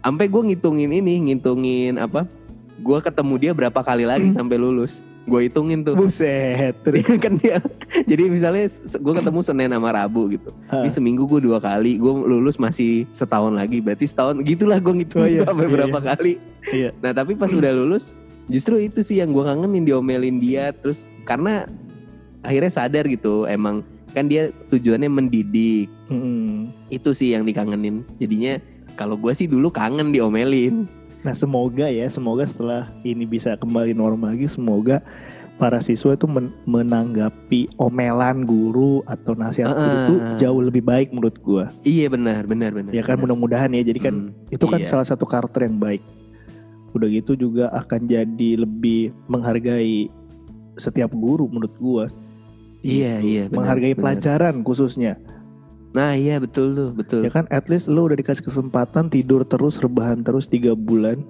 sampai 0.00 0.26
gue 0.26 0.42
ngitungin 0.44 0.90
ini 0.92 1.14
ngitungin 1.24 1.96
apa 1.96 2.26
gue 2.76 2.98
ketemu 3.00 3.34
dia 3.38 3.52
berapa 3.54 3.80
kali 3.80 4.04
lagi 4.04 4.28
Hmm. 4.28 4.36
sampai 4.36 4.58
lulus 4.58 5.00
gue 5.24 5.48
hitungin 5.48 5.80
tuh 5.80 5.96
Buset. 5.96 6.76
Dia 6.84 7.16
kan 7.16 7.40
dia 7.40 7.56
jadi 8.10 8.28
misalnya 8.28 8.68
gue 8.76 9.14
ketemu 9.14 9.40
senin 9.40 9.72
sama 9.72 9.88
rabu 9.88 10.28
gitu 10.28 10.52
Ah. 10.68 10.84
ini 10.84 10.92
seminggu 10.92 11.24
gue 11.24 11.40
dua 11.40 11.56
kali 11.56 11.96
gue 11.96 12.12
lulus 12.12 12.58
masih 12.58 13.08
setahun 13.08 13.54
lagi 13.54 13.80
berarti 13.80 14.04
setahun 14.04 14.44
gitulah 14.44 14.76
gue 14.76 14.92
ngitungin 15.00 15.24
Oh, 15.24 15.30
iya. 15.30 15.42
sampai 15.46 15.64
Iya, 15.64 15.72
berapa 15.72 15.98
iya. 15.98 16.06
kali 16.10 16.32
Iya. 16.66 16.90
nah 16.98 17.12
tapi 17.14 17.32
pas 17.34 17.48
udah 17.48 17.72
lulus 17.72 18.18
justru 18.44 18.76
itu 18.76 19.00
sih 19.00 19.22
yang 19.22 19.32
gue 19.32 19.40
kangenin 19.40 19.86
diomelin 19.86 20.36
dia 20.36 20.74
terus 20.74 21.08
karena 21.24 21.64
akhirnya 22.44 22.70
sadar 22.70 23.08
gitu 23.08 23.48
emang 23.48 23.80
kan 24.12 24.28
dia 24.28 24.52
tujuannya 24.68 25.10
mendidik 25.10 25.88
Hmm. 26.06 26.68
itu 26.86 27.10
sih 27.10 27.32
yang 27.32 27.42
dikangenin 27.42 28.04
jadinya 28.20 28.60
kalau 28.94 29.16
gue 29.16 29.32
sih 29.32 29.48
dulu 29.48 29.72
kangen 29.72 30.12
diomelin 30.12 30.84
Nah 31.24 31.32
semoga 31.32 31.88
ya, 31.88 32.04
semoga 32.04 32.44
setelah 32.44 32.84
ini 33.00 33.24
bisa 33.24 33.56
kembali 33.56 33.96
normal 33.96 34.36
lagi, 34.36 34.44
semoga 34.44 35.00
para 35.56 35.80
siswa 35.80 36.12
itu 36.12 36.28
men- 36.28 36.52
menanggapi 36.68 37.72
omelan 37.80 38.44
guru 38.44 39.00
atau 39.08 39.32
nasihat 39.32 39.72
guru 39.72 39.88
Ah, 39.88 39.96
itu 40.04 40.14
jauh 40.36 40.60
lebih 40.60 40.84
baik 40.84 41.16
menurut 41.16 41.40
gua. 41.40 41.72
Iya 41.80 42.12
benar, 42.12 42.44
benar, 42.44 42.76
benar. 42.76 42.92
Ya 42.92 43.00
kan 43.00 43.16
mudah-mudahan 43.16 43.72
ya. 43.72 43.80
Jadi 43.80 44.00
kan 44.04 44.14
Hmm, 44.28 44.52
itu 44.52 44.68
kan 44.68 44.84
iya. 44.84 44.88
salah 44.92 45.08
satu 45.08 45.24
karakter 45.24 45.64
yang 45.64 45.80
baik. 45.80 46.04
Udah 46.92 47.08
gitu 47.08 47.40
juga 47.40 47.72
akan 47.72 48.04
jadi 48.04 48.60
lebih 48.60 49.16
menghargai 49.24 50.12
setiap 50.76 51.08
guru 51.16 51.48
menurut 51.48 51.72
gua. 51.80 52.04
Iya, 52.84 53.12
Gitu. 53.18 53.26
iya, 53.26 53.42
benar, 53.48 53.56
menghargai 53.56 53.92
benar. 53.92 54.02
pelajaran 54.04 54.54
khususnya. 54.60 55.12
Nah 55.94 56.12
iya 56.12 56.36
betul 56.36 56.74
tuh, 56.74 56.90
betul. 56.92 57.22
Ya 57.22 57.30
kan 57.30 57.46
at 57.48 57.70
least 57.70 57.88
lu 57.88 58.04
udah 58.04 58.14
dikasih 58.14 58.44
kesempatan 58.44 59.08
tidur 59.08 59.40
terus, 59.42 59.80
rebahan 59.80 60.20
terus 60.20 60.44
tiga 60.44 60.74
bulan. 60.74 61.22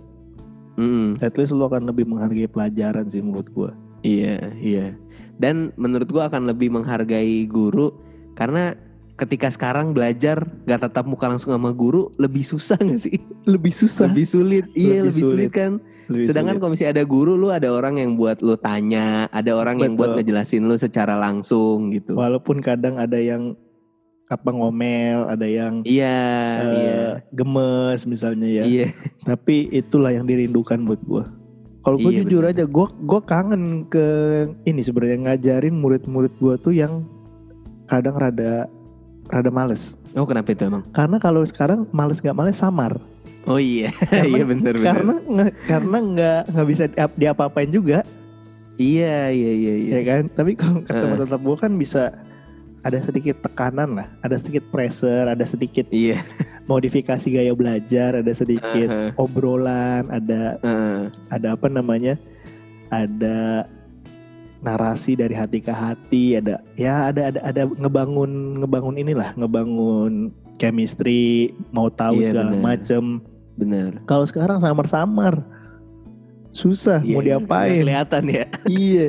Mm-mm. 0.75 1.23
At 1.23 1.39
least 1.39 1.55
lu 1.55 1.63
akan 1.63 1.87
lebih 1.87 2.03
menghargai 2.05 2.51
pelajaran 2.51 3.07
sih 3.07 3.23
menurut 3.23 3.47
gua. 3.55 3.71
Iya, 4.03 4.51
iya. 4.59 4.97
Dan 5.39 5.71
menurut 5.77 6.11
gua 6.11 6.27
akan 6.27 6.51
lebih 6.51 6.73
menghargai 6.73 7.47
guru 7.47 7.95
karena 8.35 8.75
ketika 9.15 9.47
sekarang 9.47 9.95
belajar 9.95 10.43
gak 10.67 10.83
tatap 10.83 11.07
muka 11.07 11.31
langsung 11.31 11.55
sama 11.55 11.71
guru 11.71 12.11
lebih 12.19 12.43
susah 12.43 12.75
gak 12.75 12.99
sih? 12.99 13.23
Lebih 13.47 13.71
susah. 13.71 14.11
Lebih 14.11 14.27
sulit. 14.27 14.65
Iya, 14.75 15.07
Lebih 15.07 15.13
lebih, 15.13 15.23
sulit. 15.23 15.31
sulit. 15.31 15.51
kan. 15.55 15.73
Lebih 16.07 16.27
Sedangkan 16.29 16.55
sulit. 16.57 16.61
kalau 16.61 16.73
misalnya 16.73 16.93
ada 16.95 17.05
guru 17.05 17.33
lu 17.35 17.49
ada 17.49 17.69
orang 17.71 17.97
yang 17.97 18.15
buat 18.15 18.39
lu 18.41 18.57
tanya, 18.57 19.27
ada 19.29 19.53
orang 19.53 19.81
yang 19.81 19.93
buat 19.95 20.13
Betul. 20.13 20.19
ngejelasin 20.21 20.63
lu 20.65 20.77
secara 20.77 21.15
langsung 21.15 21.89
gitu. 21.91 22.15
walaupun 22.15 22.61
kadang 22.61 22.97
ada 22.97 23.17
yang 23.17 23.57
apa 24.25 24.51
ngomel, 24.51 25.29
ada 25.29 25.45
yang 25.45 25.85
Iya, 25.85 26.25
eh, 26.59 26.73
iya. 26.75 27.03
gemes 27.31 28.05
misalnya 28.05 28.49
ya. 28.49 28.63
Iya. 28.65 28.87
Tapi 29.23 29.69
itulah 29.69 30.11
yang 30.11 30.25
dirindukan 30.25 30.81
buat 30.83 31.01
gua. 31.05 31.25
Kalau 31.85 32.01
gue 32.01 32.09
Iya, 32.09 32.25
jujur 32.25 32.41
bener. 32.41 32.53
aja, 32.57 32.65
gua 32.65 32.89
gua 33.05 33.21
kangen 33.21 33.85
ke 33.87 34.07
ini 34.65 34.81
sebenarnya 34.81 35.29
ngajarin 35.29 35.77
murid-murid 35.77 36.33
gua 36.41 36.57
tuh 36.57 36.73
yang 36.73 37.05
kadang 37.85 38.17
rada 38.17 38.65
rada 39.29 39.51
males. 39.53 40.01
Oh, 40.17 40.25
kenapa 40.25 40.53
itu 40.53 40.65
emang? 40.65 40.85
Karena 40.97 41.21
kalau 41.21 41.45
sekarang 41.45 41.85
males 41.93 42.25
nggak 42.25 42.33
males 42.33 42.57
samar. 42.57 42.97
Oh 43.45 43.61
iya. 43.61 43.93
Karena- 44.11 44.29
iya 44.31 44.43
benar 44.43 44.73
benar. 44.75 44.87
Karena 44.87 45.15
nge- 45.21 45.57
karena 45.65 45.97
nggak 46.01 46.41
nggak 46.51 46.69
bisa 46.69 46.85
di- 46.87 47.17
diapa-apain 47.19 47.69
juga, 47.69 47.99
Iya, 48.75 49.31
iya, 49.31 49.53
iya, 49.55 49.75
iya. 49.77 49.93
ya 49.95 50.03
kan? 50.03 50.23
Tapi 50.29 50.53
kalau 50.55 50.83
ketemu 50.83 51.15
Heeh. 51.15 51.23
tetap 51.23 51.41
gua 51.41 51.57
kan 51.57 51.73
bisa 51.75 52.11
ada 52.81 52.99
sedikit 52.99 53.39
tekanan 53.41 53.95
lah, 53.95 54.09
ada 54.19 54.35
sedikit 54.35 54.67
pressure, 54.69 55.25
ada 55.27 55.45
sedikit 55.45 55.87
Iya. 55.89 56.21
modifikasi 56.65 57.23
gaya 57.29 57.53
belajar, 57.53 58.19
ada 58.19 58.33
sedikit 58.33 58.89
Heeh, 58.89 59.15
obrolan, 59.15 60.09
ada 60.09 60.59
heeh. 60.59 61.01
ada 61.31 61.49
apa 61.53 61.69
namanya? 61.69 62.19
Ada 62.89 63.69
narasi 64.59 65.13
dari 65.13 65.37
hati 65.37 65.61
ke 65.61 65.69
hati, 65.69 66.41
ada 66.41 66.65
ya 66.75 67.13
ada 67.13 67.29
ada 67.29 67.41
ada 67.45 67.63
ngebangun 67.69 68.31
ngebangun 68.59 68.97
inilah, 68.97 69.37
ngebangun 69.37 70.33
chemistry, 70.57 71.51
mau 71.71 71.89
tahu 71.89 72.19
Iya, 72.19 72.31
segala 72.31 72.53
macem. 72.55 73.21
Benar. 73.55 74.03
Kalau 74.05 74.25
sekarang 74.25 74.59
samar-samar, 74.59 75.43
susah 76.51 76.99
Iya, 77.01 77.11
mau 77.11 77.21
nggak 77.21 77.29
diapain? 77.41 77.79
kelihatan 77.81 78.23
ya. 78.29 78.45
iya, 78.67 79.09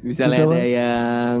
Misalnya 0.00 0.36
Bisa 0.38 0.50
ada 0.50 0.62
yang 0.62 1.38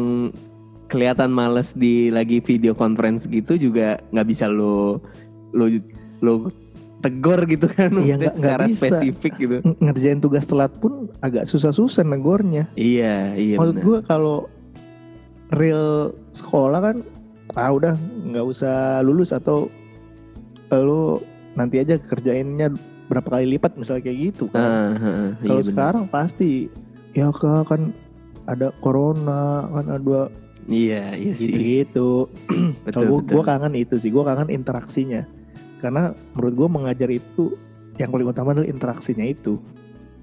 kelihatan 0.86 1.28
males 1.28 1.72
di 1.72 2.08
lagi 2.08 2.38
video 2.38 2.72
conference 2.72 3.24
gitu 3.26 3.56
juga 3.58 3.98
nggak 4.08 4.26
bisa 4.26 4.46
lo 4.46 5.00
lo 5.50 5.66
lo 6.20 6.48
tegor 7.00 7.44
gitu 7.44 7.66
kan 7.66 7.92
Iya, 7.94 8.16
nggak 8.16 8.34
secara 8.34 8.64
bisa. 8.64 8.88
spesifik 8.88 9.32
gitu. 9.36 9.56
Ng- 9.60 9.76
ngerjain 9.82 10.16
tugas 10.18 10.44
telat 10.44 10.72
pun 10.74 11.12
agak 11.20 11.44
susah-susah 11.44 12.00
negornya. 12.02 12.64
Iya, 12.74 13.34
iya 13.34 13.56
Maksud 13.56 13.76
gue 13.78 13.98
kalau 14.02 14.48
real 15.50 15.84
sekolah 16.32 16.80
kan, 16.82 16.96
ah 17.52 17.70
udah 17.70 17.94
nggak 18.24 18.46
usah 18.48 19.04
lulus 19.04 19.30
atau 19.30 19.68
eh, 20.72 20.80
lu 20.80 21.20
nanti 21.54 21.78
aja 21.78 22.00
kerjainnya 22.00 22.72
berapa 23.04 23.28
kali 23.28 23.54
lipat 23.54 23.76
misalnya 23.76 24.02
kayak 24.08 24.18
gitu 24.32 24.48
kan. 24.48 24.64
Ah, 24.64 24.90
iya 25.38 25.46
kalau 25.46 25.60
benar. 25.60 25.68
sekarang 25.70 26.04
pasti 26.08 26.50
ya 27.12 27.28
kak 27.30 27.68
kan 27.68 27.92
ada 28.48 28.72
corona 28.80 29.68
kan 29.70 29.86
ada 30.00 30.20
Iya, 30.64 31.12
iya 31.12 31.32
sih. 31.36 31.52
gitu-gitu. 31.52 32.32
Betul, 32.88 33.20
Kalau 33.20 33.20
gue 33.20 33.42
kangen 33.44 33.74
itu 33.76 34.00
sih, 34.00 34.08
gue 34.08 34.24
kangen 34.24 34.48
interaksinya. 34.48 35.28
Karena 35.76 36.16
menurut 36.32 36.54
gue 36.56 36.68
mengajar 36.72 37.10
itu 37.12 37.52
yang 38.00 38.08
paling 38.08 38.24
utama 38.24 38.56
adalah 38.56 38.64
interaksinya 38.64 39.28
itu. 39.28 39.60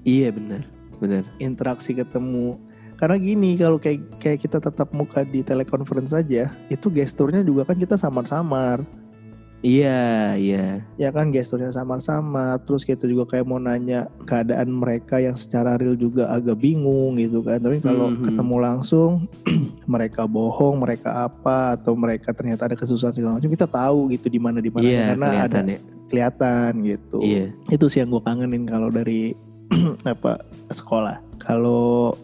Iya 0.01 0.34
benar. 0.34 0.66
Benar. 0.98 1.30
Interaksi 1.38 1.94
ketemu. 1.94 2.58
Karena 3.01 3.17
gini 3.17 3.58
kalau 3.58 3.81
kayak 3.81 4.22
kayak 4.22 4.39
kita 4.39 4.62
tetap 4.62 4.93
muka 4.93 5.25
di 5.25 5.41
telekonferensi 5.41 6.13
saja, 6.13 6.53
itu 6.70 6.88
gesturnya 6.88 7.41
juga 7.41 7.65
kan 7.65 7.74
kita 7.75 7.98
samar-samar. 7.98 8.86
Iya, 9.62 10.34
iya. 10.38 10.81
Ya 10.98 11.10
kan 11.10 11.29
gesturnya 11.29 11.70
samar-samar. 11.70 12.62
Terus 12.62 12.81
kita 12.81 13.05
juga 13.05 13.29
kayak 13.29 13.46
mau 13.46 13.58
nanya 13.58 14.10
keadaan 14.25 14.74
mereka 14.74 15.17
yang 15.17 15.38
secara 15.38 15.77
real 15.77 15.93
juga 15.93 16.29
agak 16.29 16.58
bingung 16.58 17.13
gitu 17.17 17.41
kan. 17.41 17.62
Tapi 17.62 17.77
kalau 17.77 18.10
Mhm. 18.10 18.25
ketemu 18.25 18.55
langsung 18.58 19.12
mereka 19.93 20.25
bohong, 20.25 20.81
mereka 20.81 21.25
apa 21.25 21.77
atau 21.77 21.93
mereka 21.93 22.34
ternyata 22.34 22.65
ada 22.65 22.74
kesusahan 22.74 23.13
segala 23.13 23.38
macam, 23.38 23.50
kita 23.50 23.70
tahu 23.70 24.10
gitu 24.10 24.29
di 24.29 24.41
mana 24.41 24.58
di 24.58 24.74
mana 24.74 24.81
Iya, 24.81 25.01
karena 25.13 25.25
ada 25.25 25.29
kelihatan 25.29 25.63
ya. 25.65 25.79
kelihatan 26.10 26.72
gitu. 26.81 27.17
Iya. 27.22 27.46
Itu 27.70 27.86
sih 27.86 28.01
yang 28.01 28.10
gue 28.10 28.22
kangenin 28.22 28.65
kalau 28.65 28.89
dari 28.89 29.38
apa 30.10 30.41
sekolah. 30.74 31.22
Kalau 31.38 32.17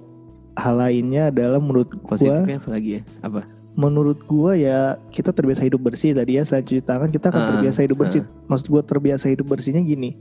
hal 0.57 0.75
lainnya 0.75 1.29
adalah 1.29 1.61
menurut 1.61 1.93
gua 1.93 2.17
Positifnya 2.17 2.57
apa 2.57 2.69
lagi 2.73 2.89
ya? 2.97 3.01
Apa? 3.21 3.41
menurut 3.77 4.17
gua 4.25 4.57
ya 4.57 4.97
kita 5.13 5.29
terbiasa 5.29 5.61
hidup 5.61 5.77
bersih 5.85 6.17
tadi 6.17 6.33
ya 6.33 6.41
selain 6.41 6.65
cuci 6.65 6.81
tangan 6.81 7.13
kita 7.13 7.29
akan 7.29 7.41
Ah, 7.45 7.47
terbiasa 7.53 7.79
hidup 7.85 7.97
bersih. 8.01 8.25
Maksud 8.49 8.67
gua 8.73 8.81
terbiasa 8.81 9.29
hidup 9.29 9.45
bersihnya 9.45 9.85
gini. 9.85 10.17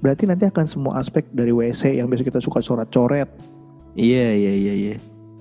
Berarti 0.00 0.24
nanti 0.24 0.48
akan 0.48 0.64
semua 0.64 0.96
aspek 0.96 1.28
dari 1.28 1.52
WC 1.52 2.00
yang 2.00 2.08
biasa 2.08 2.24
kita 2.24 2.40
suka 2.40 2.64
coret-coret. 2.64 3.28
Iya, 3.92 4.32
iya, 4.32 4.52
iya, 4.56 4.74
iya. 4.74 4.94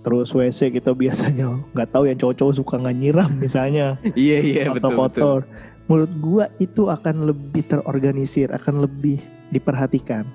Terus 0.03 0.27
WC 0.27 0.75
kita 0.75 0.91
biasanya 0.91 1.55
nggak 1.71 1.87
tahu 1.87 2.11
yang 2.11 2.19
cowok-cowok 2.19 2.53
suka 2.59 2.75
nggak 2.83 2.95
nyiram 2.99 3.31
misalnya 3.39 3.95
Iya, 4.27 4.37
iya, 4.43 4.63
betul, 4.67 4.91
betul. 4.91 4.99
kotor. 4.99 5.39
Menurut 5.87 6.13
gua 6.19 6.45
itu 6.59 6.91
akan 6.91 7.31
lebih 7.31 7.63
terorganisir, 7.63 8.51
akan 8.51 8.83
lebih 8.83 9.23
diperhatikan. 9.55 10.27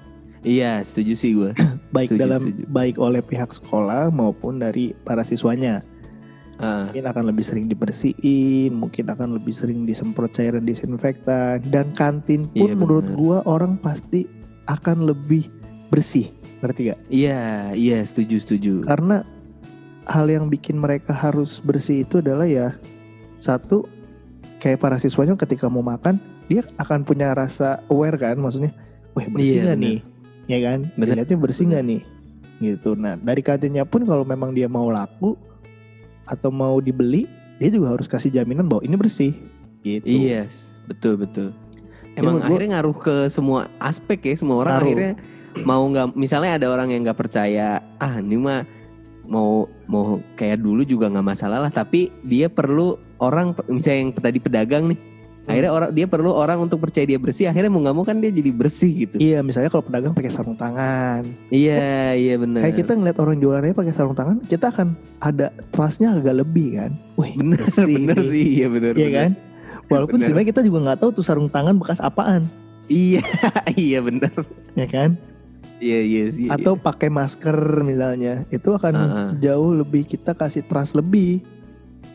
Iya, 0.42 0.82
setuju 0.82 1.12
sih 1.14 1.30
gue. 1.32 1.50
baik 1.96 2.10
Setuju, 2.10 2.20
dalam 2.20 2.42
setuju. 2.44 2.62
baik 2.68 2.96
oleh 2.98 3.20
pihak 3.20 3.50
sekolah 3.52 4.10
maupun 4.10 4.58
dari 4.58 4.90
para 5.00 5.22
siswanya. 5.22 5.86
Ah, 6.56 6.86
Mungkin 6.86 7.04
akan 7.04 7.24
lebih 7.26 7.42
sering 7.42 7.66
dibersihin, 7.66 8.70
mungkin 8.72 9.06
akan 9.08 9.34
lebih 9.34 9.50
sering 9.50 9.82
disemprot 9.82 10.30
cairan 10.30 10.62
disinfektan 10.62 11.58
dan 11.68 11.90
kantin 11.92 12.46
pun 12.48 12.70
Iya, 12.70 12.74
menurut 12.74 13.06
gua 13.12 13.42
orang 13.42 13.74
pasti 13.76 14.26
akan 14.66 15.04
lebih 15.04 15.50
bersih. 15.88 16.30
Ngerti 16.58 16.94
gak? 16.94 16.98
iya, 17.08 17.70
iya, 17.72 17.98
setuju, 18.00 18.36
setuju. 18.38 18.72
Karena 18.82 19.26
hal 20.04 20.26
yang 20.26 20.46
bikin 20.46 20.78
mereka 20.78 21.10
harus 21.10 21.58
bersih 21.58 22.02
itu 22.02 22.18
adalah 22.18 22.46
ya 22.46 22.78
satu 23.36 23.86
kayak 24.58 24.78
para 24.78 24.94
siswanya 24.96 25.34
ketika 25.36 25.66
mau 25.66 25.82
makan 25.82 26.18
dia 26.46 26.62
akan 26.76 27.02
punya 27.02 27.30
rasa 27.32 27.82
aware 27.88 28.14
kan 28.14 28.34
maksudnya, 28.36 28.70
wah 29.12 29.26
bersih 29.26 29.58
Iya, 29.58 29.62
nggak 29.64 29.76
benar. 29.76 29.86
nih, 29.88 29.98
ya 30.52 30.60
kan? 30.60 30.78
Dilihatnya 30.92 31.36
bersih 31.40 31.64
nggak 31.72 31.84
nih, 31.88 32.00
gitu. 32.60 32.92
Nah 32.92 33.16
dari 33.16 33.40
kantinnya 33.40 33.88
pun 33.88 34.04
kalau 34.04 34.22
memang 34.28 34.52
dia 34.52 34.68
mau 34.68 34.92
laku 34.92 35.34
atau 36.28 36.52
mau 36.52 36.76
dibeli, 36.78 37.24
dia 37.56 37.72
juga 37.72 37.96
harus 37.96 38.04
kasih 38.04 38.28
jaminan 38.28 38.68
bahwa 38.68 38.84
ini 38.84 38.94
bersih, 38.94 39.32
gitu. 39.80 40.04
Iya, 40.04 40.46
betul 40.86 41.16
betul. 41.16 41.50
Emang 42.12 42.38
gua- 42.38 42.52
akhirnya 42.52 42.76
ngaruh 42.76 42.96
ke 43.00 43.14
semua 43.32 43.72
aspek 43.80 44.20
ya, 44.20 44.34
semua 44.36 44.60
orang 44.60 44.76
Ngaruh. 44.76 44.86
akhirnya 44.86 45.12
mau 45.64 45.82
nggak, 45.88 46.06
misalnya 46.12 46.60
ada 46.60 46.66
orang 46.68 46.92
yang 46.92 47.00
nggak 47.08 47.16
percaya, 47.16 47.80
ah 47.96 48.20
ini 48.20 48.36
mah 48.36 48.68
mau 49.22 49.64
mau 49.88 50.18
kayak 50.36 50.60
dulu 50.60 50.84
juga 50.84 51.08
nggak 51.08 51.24
masalah 51.24 51.58
lah, 51.62 51.72
tapi 51.72 52.12
dia 52.20 52.52
perlu 52.52 53.00
orang, 53.16 53.56
misalnya 53.70 53.98
yang 54.08 54.12
tadi 54.12 54.38
pedagang 54.42 54.92
nih, 54.92 54.98
akhirnya 55.42 55.70
orang 55.70 55.90
dia 55.90 56.06
perlu 56.06 56.30
orang 56.30 56.58
untuk 56.60 56.78
percaya 56.78 57.02
dia 57.02 57.18
bersih, 57.18 57.46
akhirnya 57.46 57.66
mau 57.66 57.80
nggak 57.80 57.92
mau 57.92 58.02
kan 58.02 58.16
dia 58.16 58.30
jadi 58.30 58.48
bersih 58.48 58.92
gitu. 59.02 59.16
Iya, 59.16 59.42
misalnya 59.42 59.68
kalau 59.68 59.82
pedagang 59.82 60.12
pakai 60.12 60.30
sarung 60.30 60.54
tangan, 60.54 61.26
Iya, 61.48 62.14
iya 62.14 62.34
benar. 62.36 62.62
kayak 62.62 62.76
kita 62.78 62.92
ngeliat 62.94 63.18
orang 63.18 63.36
jualannya 63.36 63.74
pakai 63.74 63.92
sarung 63.92 64.14
tangan, 64.14 64.38
kita 64.42 64.70
akan 64.70 64.94
ada 65.18 65.50
trustnya 65.68 66.14
agak 66.14 66.38
lebih 66.38 66.78
kan. 66.78 66.90
Wih, 67.14 67.34
bener 67.34 67.58
bersih 67.64 67.86
bener 67.90 68.18
sih, 68.22 68.46
iya 68.56 68.66
bener. 68.66 68.94
Iya 68.94 69.02
bener. 69.04 69.18
kan? 69.18 69.30
Walaupun 69.84 70.16
Bener. 70.16 70.26
sebenarnya 70.26 70.48
kita 70.48 70.62
juga 70.62 70.78
nggak 70.80 70.98
tahu 70.98 71.10
tuh 71.12 71.24
sarung 71.26 71.48
tangan 71.48 71.74
bekas 71.76 71.98
apaan, 71.98 72.46
Iya, 72.86 73.20
iya 73.76 73.98
bener. 73.98 74.30
ya 74.72 74.86
kan? 74.86 75.18
Iya 75.76 75.98
iya 76.00 76.24
sih. 76.30 76.46
Atau 76.46 76.78
pakai 76.78 77.10
masker 77.10 77.54
misalnya, 77.82 78.46
itu 78.48 78.70
akan 78.70 78.94
Heeh. 78.94 79.28
jauh 79.42 79.74
lebih 79.74 80.06
kita 80.06 80.32
kasih 80.32 80.62
trust 80.62 80.94
lebih. 80.94 81.42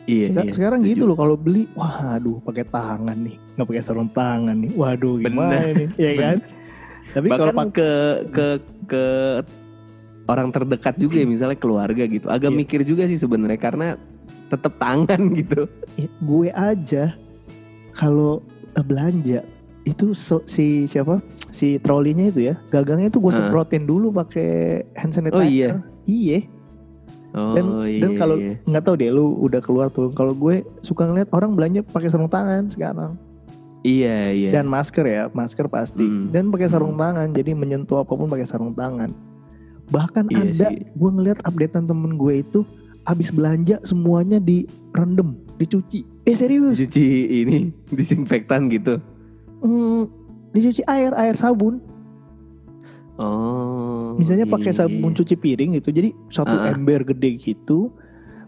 Iya, 0.08 0.26
iya, 0.32 0.50
sekarang 0.50 0.80
setuju. 0.82 0.94
gitu 0.94 1.04
loh 1.06 1.16
kalau 1.16 1.36
beli, 1.36 1.68
waduh 1.72 2.40
pakai 2.42 2.66
tangan 2.66 3.18
nih, 3.20 3.36
nggak 3.54 3.68
pakai 3.68 3.82
sarung 3.82 4.10
tangan 4.10 4.56
nih, 4.58 4.72
waduh 4.74 5.20
gimana 5.20 5.56
Bener. 5.62 5.76
nih, 5.76 5.88
ya 5.98 6.12
kan? 6.16 6.38
Tapi 7.08 7.28
kalau 7.30 7.44
bahkan 7.46 7.56
pak- 7.58 7.74
ke 7.74 7.90
ke 8.28 8.48
ke 8.86 9.04
orang 10.26 10.50
terdekat 10.50 10.96
juga 10.96 11.16
ya 11.16 11.26
misalnya 11.26 11.56
keluarga 11.56 12.04
gitu 12.04 12.28
agak 12.28 12.50
Iya. 12.50 12.58
mikir 12.58 12.80
juga 12.84 13.04
sih 13.06 13.16
sebenarnya 13.16 13.56
karena 13.58 13.88
tetap 14.48 14.76
tangan 14.76 15.22
gitu 15.40 15.68
Ya, 15.96 16.08
gue 16.20 16.48
aja 16.50 17.04
kalau 17.92 18.44
eh, 18.72 18.84
belanja 18.84 19.40
itu 19.84 20.12
so- 20.12 20.44
si 20.44 20.84
siapa 20.84 21.24
si 21.48 21.80
trolinya 21.80 22.28
itu 22.28 22.44
ya 22.44 22.60
gagangnya 22.68 23.08
tuh 23.08 23.24
gue 23.24 23.34
semprotin 23.34 23.84
dulu 23.84 24.12
pakai 24.14 24.84
hand 24.94 25.12
sanitizer. 25.12 25.40
Oh, 25.40 25.44
iya? 25.44 25.70
Iya. 26.04 26.40
Oh 27.38 27.54
Dan 27.54 27.66
iya 27.86 28.02
dan 28.02 28.12
kalau 28.18 28.36
iya. 28.36 28.58
nggak 28.66 28.84
tahu 28.84 28.96
deh 28.98 29.10
lu 29.14 29.38
udah 29.40 29.62
keluar 29.62 29.88
tuh. 29.88 30.10
Kalau 30.12 30.34
gue 30.34 30.66
suka 30.82 31.06
ngeliat 31.06 31.30
orang 31.32 31.54
belanja 31.54 31.86
pakai 31.86 32.10
sarung 32.10 32.28
tangan 32.28 32.66
sekarang 32.68 33.14
iya 33.82 34.34
iya 34.34 34.50
dan 34.52 34.66
masker 34.66 35.06
ya, 35.06 35.24
masker 35.32 35.70
pasti. 35.70 36.04
Hmm. 36.04 36.28
Dan 36.28 36.50
pakai 36.50 36.68
sarung 36.68 36.98
tangan. 36.98 37.32
Jadi 37.32 37.54
menyentuh 37.54 38.02
apa 38.02 38.12
pun 38.12 38.28
pakai 38.28 38.44
sarung 38.44 38.74
tangan. 38.74 39.14
Bahkan 39.88 40.28
Iya 40.28 40.44
ada 40.44 40.68
sih. 40.68 40.84
gue 40.84 41.10
ngeliat 41.10 41.40
updatean 41.42 41.86
temen 41.86 42.18
gue 42.18 42.42
itu 42.42 42.60
habis 43.02 43.32
belanja 43.32 43.80
semuanya 43.82 44.36
direndam, 44.38 45.40
dicuci. 45.56 46.04
Eh 46.28 46.36
serius? 46.36 46.76
cuci 46.76 47.06
ini 47.40 47.72
disinfektan 47.96 48.68
gitu 48.68 49.00
Hmm, 49.58 50.06
dicuci 50.52 50.84
air, 50.84 51.16
air 51.16 51.34
sabun. 51.34 51.80
Oh 53.18 54.18
Misalnya 54.18 54.46
iya, 54.46 54.54
pakai 54.54 54.72
iya, 54.74 54.78
sabun 54.80 55.12
iya. 55.14 55.18
cuci 55.18 55.36
piring 55.36 55.72
gitu. 55.78 55.90
Jadi 55.90 56.10
satu 56.28 56.50
ah. 56.52 56.70
ember 56.70 57.06
gede 57.06 57.38
gitu. 57.38 57.94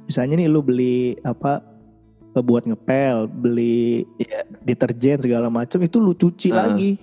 Misalnya 0.05 0.41
nih 0.41 0.49
lu 0.49 0.61
beli 0.61 1.13
apa 1.21 1.61
eh, 2.31 2.41
buat 2.41 2.65
ngepel, 2.65 3.29
beli 3.29 4.01
Iya. 4.17 4.49
deterjen 4.63 5.21
segala 5.21 5.45
macam 5.47 5.77
itu 5.79 5.97
lu 5.97 6.13
cuci 6.13 6.49
ah. 6.49 6.65
lagi. 6.65 6.97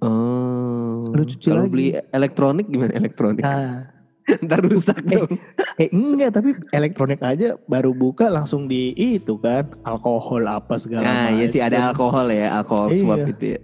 oh 0.00 1.10
Lu 1.10 1.22
cuci 1.24 1.46
kalau 1.48 1.64
lagi. 1.64 1.72
beli 1.72 1.86
elektronik 2.10 2.66
gimana 2.68 2.92
elektronik 2.92 3.42
Nah, 3.42 3.90
ntar 4.44 4.60
rusak 4.60 4.98
Eh, 5.00 5.20
dong 5.20 5.30
eh 5.76 5.88
enggak 5.90 6.30
tapi 6.32 6.50
elektronik 6.70 7.20
aja 7.20 7.60
baru 7.64 7.92
buka 7.92 8.26
langsung 8.26 8.64
di 8.64 8.94
itu 8.94 9.36
kan 9.36 9.68
alkohol 9.82 10.46
apa 10.46 10.78
segala 10.78 11.04
nah 11.04 11.28
iya 11.28 11.44
sih 11.44 11.60
ada 11.60 11.90
alkohol 11.90 12.30
ya 12.30 12.54
alkohol 12.54 12.88
Iya. 12.88 13.00
swab 13.00 13.26
itu 13.26 13.46
ya 13.52 13.60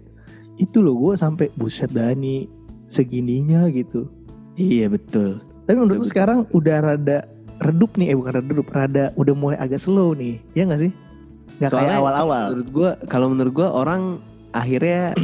Itu 0.59 0.85
loh 0.85 0.93
gue 1.00 1.14
sampai 1.17 1.49
buset 1.57 1.88
Dani 1.88 2.45
segininya 2.90 3.70
gitu. 3.70 4.11
iya 4.54 4.87
betul 4.87 5.38
Tapi 5.62 5.78
menurut 5.78 5.94
lu 5.94 6.02
Betul. 6.02 6.11
sekarang 6.11 6.38
udah 6.50 6.76
rada 6.82 7.18
redup 7.61 7.94
nih, 7.94 8.11
eh 8.11 8.16
bukan 8.16 8.32
rada 8.35 8.49
redup, 8.49 8.68
rada 8.68 9.04
udah 9.14 9.32
mulai 9.32 9.56
agak 9.56 9.78
slow 9.78 10.11
nih, 10.12 10.42
ya 10.50 10.66
nggak 10.66 10.80
sih? 10.80 10.92
Kayak 11.56 11.70
Soalnya 11.70 11.97
awal-awal. 11.97 12.44
menurut 12.50 12.68
gua 12.70 12.90
kalau 13.06 13.26
menurut 13.28 13.52
gua 13.54 13.68
orang 13.70 14.18
akhirnya 14.50 15.14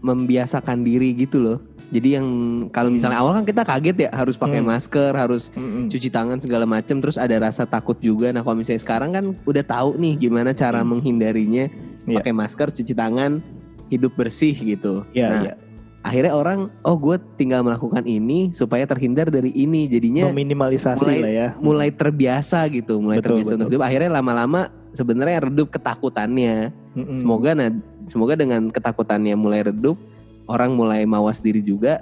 membiasakan 0.00 0.80
diri 0.80 1.12
gitu 1.12 1.36
loh 1.38 1.58
jadi 1.90 2.16
yang 2.16 2.26
kalau 2.68 2.88
misalnya 2.88 3.18
awal 3.18 3.34
kan 3.34 3.44
kita 3.44 3.62
kaget 3.62 3.96
ya 3.98 4.10
harus 4.14 4.38
pakai 4.38 4.58
Hmm. 4.58 4.70
masker 4.70 5.12
harus 5.12 5.50
Mm-mm. 5.52 5.90
cuci 5.90 6.08
tangan 6.08 6.38
segala 6.38 6.64
macam 6.64 6.96
terus 6.98 7.18
ada 7.18 7.36
rasa 7.36 7.66
takut 7.66 7.98
juga 7.98 8.30
nah 8.30 8.40
kalau 8.40 8.56
misalnya 8.56 8.80
sekarang 8.80 9.10
kan 9.10 9.24
udah 9.44 9.60
tahu 9.60 9.98
nih 9.98 10.16
gimana 10.18 10.54
cara 10.54 10.80
Hmm. 10.80 10.96
menghindarinya 10.96 11.68
Iya. 12.02 12.16
pakai 12.16 12.32
masker 12.32 12.72
cuci 12.72 12.94
tangan 12.94 13.44
hidup 13.86 14.14
bersih 14.14 14.54
gitu 14.54 15.04
Iya, 15.12 15.26
nah 15.28 15.40
iya. 15.42 15.54
Akhirnya 16.00 16.32
orang 16.32 16.72
oh 16.80 16.96
gue 16.96 17.20
tinggal 17.36 17.60
melakukan 17.60 18.04
ini 18.04 18.48
supaya 18.50 18.88
terhindar 18.88 19.28
dari 19.28 19.52
ini 19.52 19.84
jadinya 19.84 20.32
Meminimalisasi 20.32 21.04
mulai- 21.04 21.20
lah 21.20 21.30
ya. 21.30 21.48
mulai 21.60 21.88
terbiasa 21.92 22.64
gitu 22.68 22.98
mulai 22.98 23.20
Betul, 23.20 23.28
terbiasa 23.36 23.50
untuk 23.52 23.68
betul. 23.68 23.72
hidup 23.76 23.82
akhirnya 23.84 24.10
lama-lama 24.10 24.60
sebenarnya 24.90 25.38
redup 25.42 25.68
ketakutannya 25.68 26.72
Mm-mm. 26.96 27.18
semoga 27.20 27.52
nah 27.52 27.68
semoga 28.08 28.34
dengan 28.34 28.68
ketakutannya 28.68 29.36
mulai 29.36 29.60
redup 29.62 30.00
orang 30.48 30.72
mulai 30.72 31.04
mawas 31.04 31.36
diri 31.38 31.60
juga 31.60 32.00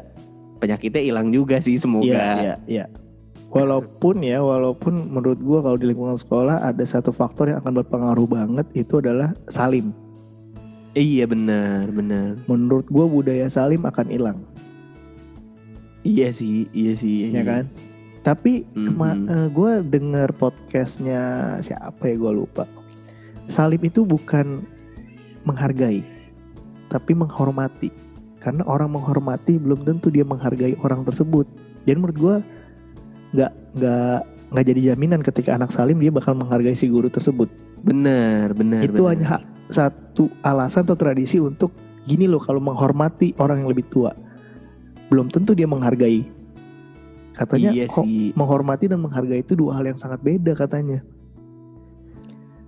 penyakitnya 0.59 1.03
hilang 1.03 1.29
juga 1.29 1.59
sih 1.59 1.75
semoga 1.75 2.07
Iya, 2.07 2.27
iya, 2.39 2.57
iya. 2.67 2.87
Walaupun 3.49 4.21
ya, 4.21 4.45
walaupun 4.45 5.09
menurut 5.09 5.41
gua 5.41 5.65
kalau 5.65 5.81
di 5.81 5.89
lingkungan 5.89 6.21
sekolah 6.21 6.61
ada 6.61 6.85
satu 6.85 7.09
faktor 7.11 7.49
yang 7.49 7.65
akan 7.65 7.81
berpengaruh 7.81 8.29
banget 8.29 8.67
itu 8.77 9.01
adalah 9.01 9.33
salim. 9.49 9.89
Iya 10.99 11.25
benar 11.25 11.87
benar 11.89 12.35
Menurut 12.45 12.87
gua 12.89 13.07
budaya 13.07 13.47
salim 13.47 13.81
akan 13.81 14.07
hilang, 14.09 14.39
iya 16.03 16.29
sih 16.29 16.67
iya 16.71 16.93
sih 16.93 17.31
ya 17.31 17.43
kan? 17.43 17.65
Tapi 18.21 18.67
kema- 18.69 19.17
Mhm. 19.17 19.29
eh, 19.29 19.49
gua 19.49 19.73
dengar 19.81 20.35
podcastnya 20.35 21.23
siapa 21.59 22.03
ya 22.05 22.17
gua 22.17 22.33
lupa. 22.35 22.65
Salim 23.47 23.81
itu 23.81 24.05
bukan 24.05 24.61
menghargai, 25.43 26.05
tapi 26.87 27.13
menghormati. 27.13 27.89
Karena 28.39 28.63
orang 28.65 28.93
menghormati 28.93 29.57
belum 29.57 29.83
tentu 29.83 30.09
dia 30.09 30.23
menghargai 30.23 30.77
orang 30.79 31.03
tersebut. 31.03 31.49
Jadi 31.83 31.97
menurut 31.97 32.19
gua 32.19 32.37
nggak 33.31 33.53
nggak 33.75 34.19
nggak 34.49 34.65
jadi 34.67 34.81
jaminan 34.93 35.21
ketika 35.21 35.53
anak 35.53 35.69
salim 35.69 35.97
dia 35.97 36.09
bakal 36.09 36.33
menghargai 36.33 36.73
si 36.73 36.89
guru 36.89 37.09
tersebut. 37.09 37.49
benar 37.79 38.51
benar 38.53 38.83
itu 38.83 38.99
benar. 38.99 39.11
hanya 39.15 39.27
hak- 39.39 39.49
satu 39.69 40.33
alasan 40.41 40.85
atau 40.85 40.97
tradisi 40.97 41.37
untuk 41.39 41.73
gini 42.09 42.25
loh 42.25 42.41
kalau 42.41 42.61
menghormati 42.61 43.37
orang 43.39 43.65
yang 43.65 43.69
lebih 43.71 43.85
tua. 43.89 44.13
Belum 45.13 45.29
tentu 45.29 45.53
dia 45.53 45.69
menghargai. 45.69 46.25
Katanya 47.37 47.71
iya 47.71 47.87
kok 47.87 48.03
sih. 48.03 48.35
menghormati 48.35 48.91
dan 48.91 48.99
menghargai 48.99 49.47
itu 49.47 49.55
dua 49.55 49.79
hal 49.79 49.87
yang 49.87 49.99
sangat 50.01 50.19
beda 50.25 50.59
katanya. 50.59 51.05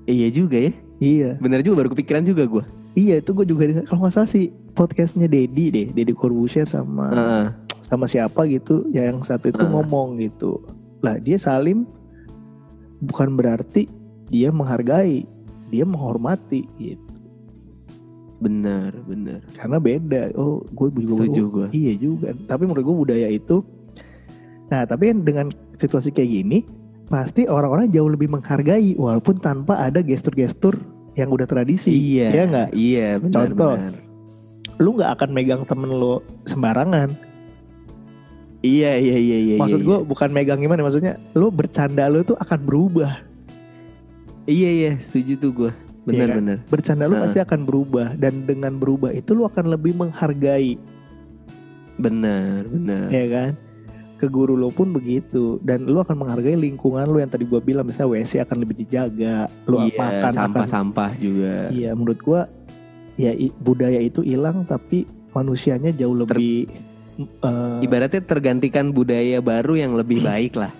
Iya 0.06 0.28
juga 0.30 0.70
ya. 0.70 0.72
Iya. 1.00 1.30
Benar 1.40 1.64
juga 1.64 1.84
baru 1.84 1.90
kepikiran 1.96 2.22
juga 2.24 2.44
gue 2.44 2.64
iya 2.98 3.22
itu 3.22 3.30
gue 3.30 3.46
juga 3.46 3.70
dengar- 3.70 3.86
kalau 3.86 4.00
nggak 4.06 4.14
salah 4.14 4.30
sih 4.30 4.50
podcastnya 4.74 5.30
Dedi 5.30 5.70
deh 5.70 5.88
Dedi 5.94 6.12
Corbuzier 6.14 6.66
sama 6.66 7.10
Heeh. 7.10 7.46
sama 7.82 8.06
siapa 8.10 8.46
gitu 8.50 8.86
ya 8.90 9.06
yang 9.06 9.22
satu 9.22 9.50
itu 9.50 9.62
Heeh. 9.62 9.70
ngomong 9.70 10.18
gitu. 10.18 10.62
Lah 11.00 11.16
dia 11.16 11.38
salim 11.38 11.86
bukan 13.00 13.34
berarti 13.38 13.88
dia 14.28 14.52
menghargai 14.52 15.26
dia 15.70 15.86
menghormati 15.86 16.66
gitu 16.76 17.06
benar 18.40 18.96
benar 19.04 19.44
karena 19.52 19.76
beda 19.76 20.22
oh 20.34 20.64
gue 20.72 20.88
juga 20.96 21.12
setuju 21.28 21.42
gue 21.52 21.66
Iya 21.70 21.92
juga. 22.00 22.28
Tapi 22.48 22.62
menurut 22.64 22.82
gue 22.82 22.96
budaya 23.04 23.28
itu. 23.28 23.60
Nah, 24.72 24.88
tapi 24.88 25.12
dengan 25.12 25.52
situasi 25.76 26.08
kayak 26.08 26.30
gini, 26.30 26.58
pasti 27.04 27.44
orang-orang 27.44 27.92
jauh 27.92 28.08
lebih 28.08 28.32
menghargai 28.32 28.96
walaupun 28.96 29.36
tanpa 29.36 29.76
ada 29.76 30.00
gestur-gestur 30.00 30.72
yang 31.18 31.28
udah 31.28 31.44
tradisi. 31.44 31.92
iya 31.92 32.32
Iya 32.32 32.42
nggak? 32.48 32.68
iya 32.72 33.08
benar 33.20 33.50
Contoh. 33.52 33.74
benar 33.76 33.94
Lu 34.80 34.90
nggak 34.96 35.10
akan 35.20 35.28
megang 35.36 35.62
temen 35.68 35.90
lo 35.92 36.24
sembarangan. 36.48 37.12
iya 38.64 38.96
iya 38.96 39.16
iya 39.20 39.38
iya 39.52 39.54
Maksud 39.60 39.84
iya, 39.84 39.88
gue 39.90 39.98
bukan 40.08 40.28
megang 40.32 40.64
gimana? 40.64 40.80
Maksudnya 40.80 41.20
lu 41.36 41.52
bercanda 41.52 42.08
lu 42.08 42.24
tuh 42.24 42.40
akan 42.40 42.56
berubah. 42.64 43.20
Iya 44.44 44.70
iya 44.70 44.92
setuju 44.96 45.36
tuh 45.36 45.50
gue 45.52 45.72
benar 46.02 46.16
Iya 46.18 46.26
kan? 46.26 46.38
benar 46.38 46.58
Bercanda 46.66 47.04
lu 47.04 47.14
Heeh. 47.14 47.24
pasti 47.24 47.38
akan 47.38 47.60
berubah 47.62 48.08
dan 48.14 48.44
dengan 48.44 48.72
berubah 48.74 49.10
itu 49.10 49.30
lu 49.30 49.44
akan 49.44 49.64
lebih 49.68 49.92
menghargai, 49.94 50.80
benar 51.96 52.64
benar 52.66 53.06
ya 53.08 53.26
kan? 53.28 53.52
Ke 54.16 54.28
guru 54.28 54.52
lo 54.52 54.68
pun 54.68 54.90
begitu 54.90 55.56
dan 55.60 55.84
lu 55.84 55.96
akan 55.96 56.16
menghargai 56.18 56.52
lingkungan 56.54 57.04
lu 57.04 57.18
yang 57.18 57.28
tadi 57.28 57.44
gua 57.44 57.56
bilang 57.58 57.84
misalnya 57.84 58.16
WC 58.18 58.40
akan 58.42 58.56
lebih 58.58 58.76
dijaga, 58.78 59.48
lu 59.64 59.80
iya 59.82 59.96
makan 59.96 60.20
akan 60.22 60.32
sampah-sampah 60.34 61.10
juga 61.16 61.68
Iya, 61.70 61.90
menurut 61.92 62.20
gua 62.20 62.40
ya 63.16 63.32
i- 63.32 63.52
budaya 63.54 63.96
itu 63.98 64.20
hilang 64.20 64.64
tapi 64.64 65.04
manusianya 65.30 65.88
jauh 65.90 66.12
lebih 66.14 66.68
eh, 67.18 67.78
ibaratnya 67.80 68.20
tergantikan 68.20 68.88
budaya 68.90 69.40
baru 69.40 69.76
yang 69.78 69.92
lebih 69.92 70.20
baik 70.28 70.52
lah 70.54 70.72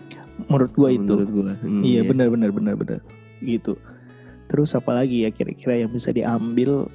menurut 0.43 0.73
gua 0.75 0.89
itu. 0.89 1.05
menurut 1.05 1.29
gue 1.31 1.53
Iya, 1.83 2.01
benar 2.03 2.29
benar 2.29 2.49
benar 2.51 2.75
benar. 2.75 3.01
Gitu. 3.41 3.77
Terus 4.47 4.75
apa 4.75 4.93
lagi 4.95 5.25
ya 5.25 5.31
kira-kira 5.31 5.79
yang 5.79 5.91
bisa 5.91 6.11
diambil 6.11 6.91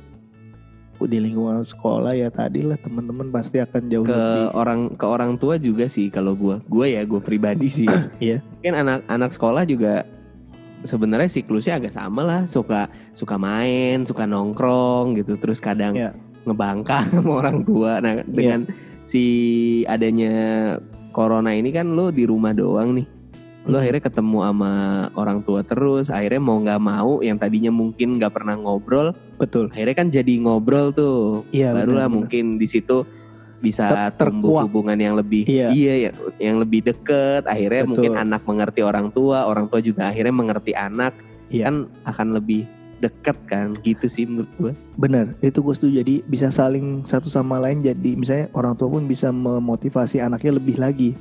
di 0.96 1.20
lingkungan 1.20 1.60
sekolah 1.60 2.16
ya 2.16 2.32
tadi 2.32 2.64
lah 2.64 2.80
teman-teman 2.80 3.28
pasti 3.28 3.60
akan 3.60 3.92
jauh 3.92 4.08
ke 4.08 4.16
lebih 4.16 4.44
orang 4.56 4.96
ke 4.96 5.04
orang 5.04 5.36
tua 5.36 5.60
juga 5.60 5.92
sih 5.92 6.08
kalau 6.08 6.40
gue 6.40 6.64
gue 6.72 6.96
ya 6.96 7.04
gue 7.04 7.20
pribadi 7.20 7.68
sih. 7.68 7.88
Iya. 8.24 8.40
kan 8.64 8.74
anak-anak 8.80 9.32
sekolah 9.36 9.64
juga 9.68 10.08
sebenarnya 10.88 11.28
siklusnya 11.28 11.84
agak 11.84 11.92
sama 11.92 12.24
lah. 12.24 12.42
Suka 12.48 12.88
suka 13.12 13.36
main 13.36 14.08
suka 14.08 14.24
nongkrong 14.24 15.20
gitu. 15.20 15.36
Terus 15.36 15.60
kadang 15.60 16.00
Iya. 16.00 16.16
ngebangkang 16.48 17.12
sama 17.12 17.44
orang 17.44 17.68
tua. 17.68 18.00
Nah 18.00 18.24
dengan 18.24 18.64
si 19.04 19.24
adanya 19.86 20.32
corona 21.12 21.52
ini 21.54 21.76
kan 21.76 21.92
lo 21.92 22.10
di 22.10 22.24
rumah 22.24 22.56
doang 22.56 22.96
nih 22.98 23.08
lo 23.66 23.78
Hmm. 23.78 23.82
akhirnya 23.82 24.04
ketemu 24.06 24.38
sama 24.46 24.74
orang 25.18 25.40
tua 25.42 25.66
terus 25.66 26.14
akhirnya 26.14 26.38
mau 26.38 26.62
nggak 26.62 26.78
mau 26.78 27.20
yang 27.20 27.34
tadinya 27.36 27.74
mungkin 27.74 28.22
nggak 28.22 28.34
pernah 28.34 28.54
ngobrol 28.54 29.18
betul. 29.36 29.74
akhirnya 29.74 29.96
kan 29.98 30.08
jadi 30.08 30.34
ngobrol 30.38 30.94
tuh 30.94 31.42
Iya, 31.50 31.74
barulah 31.74 32.06
benar, 32.06 32.08
benar. 32.08 32.14
mungkin 32.14 32.46
di 32.62 32.68
situ 32.70 33.02
bisa 33.58 34.14
Ter- 34.14 34.30
tumbuh 34.30 34.62
hubungan 34.62 34.94
yang 34.94 35.18
lebih 35.18 35.50
Iya. 35.50 35.74
yang, 35.74 36.16
yang 36.38 36.58
lebih 36.62 36.86
deket 36.86 37.50
akhirnya 37.50 37.84
Betul. 37.84 37.90
mungkin 37.98 38.14
anak 38.16 38.42
mengerti 38.46 38.86
orang 38.86 39.10
tua 39.10 39.50
orang 39.50 39.66
tua 39.66 39.82
juga 39.82 40.14
akhirnya 40.14 40.32
mengerti 40.32 40.78
anak 40.78 41.18
Iya. 41.50 41.70
kan 41.70 41.76
akan 42.06 42.28
lebih 42.38 42.70
deket 42.96 43.38
kan 43.46 43.74
gitu 43.82 44.06
sih 44.06 44.24
menurut 44.24 44.50
gue 44.56 44.74
Bener, 44.96 45.36
itu 45.44 45.60
gue 45.60 45.76
setuju. 45.76 45.94
Jadi 46.00 46.24
bisa 46.24 46.48
saling 46.48 47.04
satu 47.04 47.28
sama 47.28 47.60
lain. 47.60 47.84
Jadi 47.84 48.16
misalnya 48.16 48.48
orang 48.56 48.72
tua 48.74 48.88
pun 48.88 49.04
bisa 49.04 49.28
memotivasi 49.28 50.24
anaknya 50.24 50.56
lebih 50.56 50.80
lagi. 50.80 51.12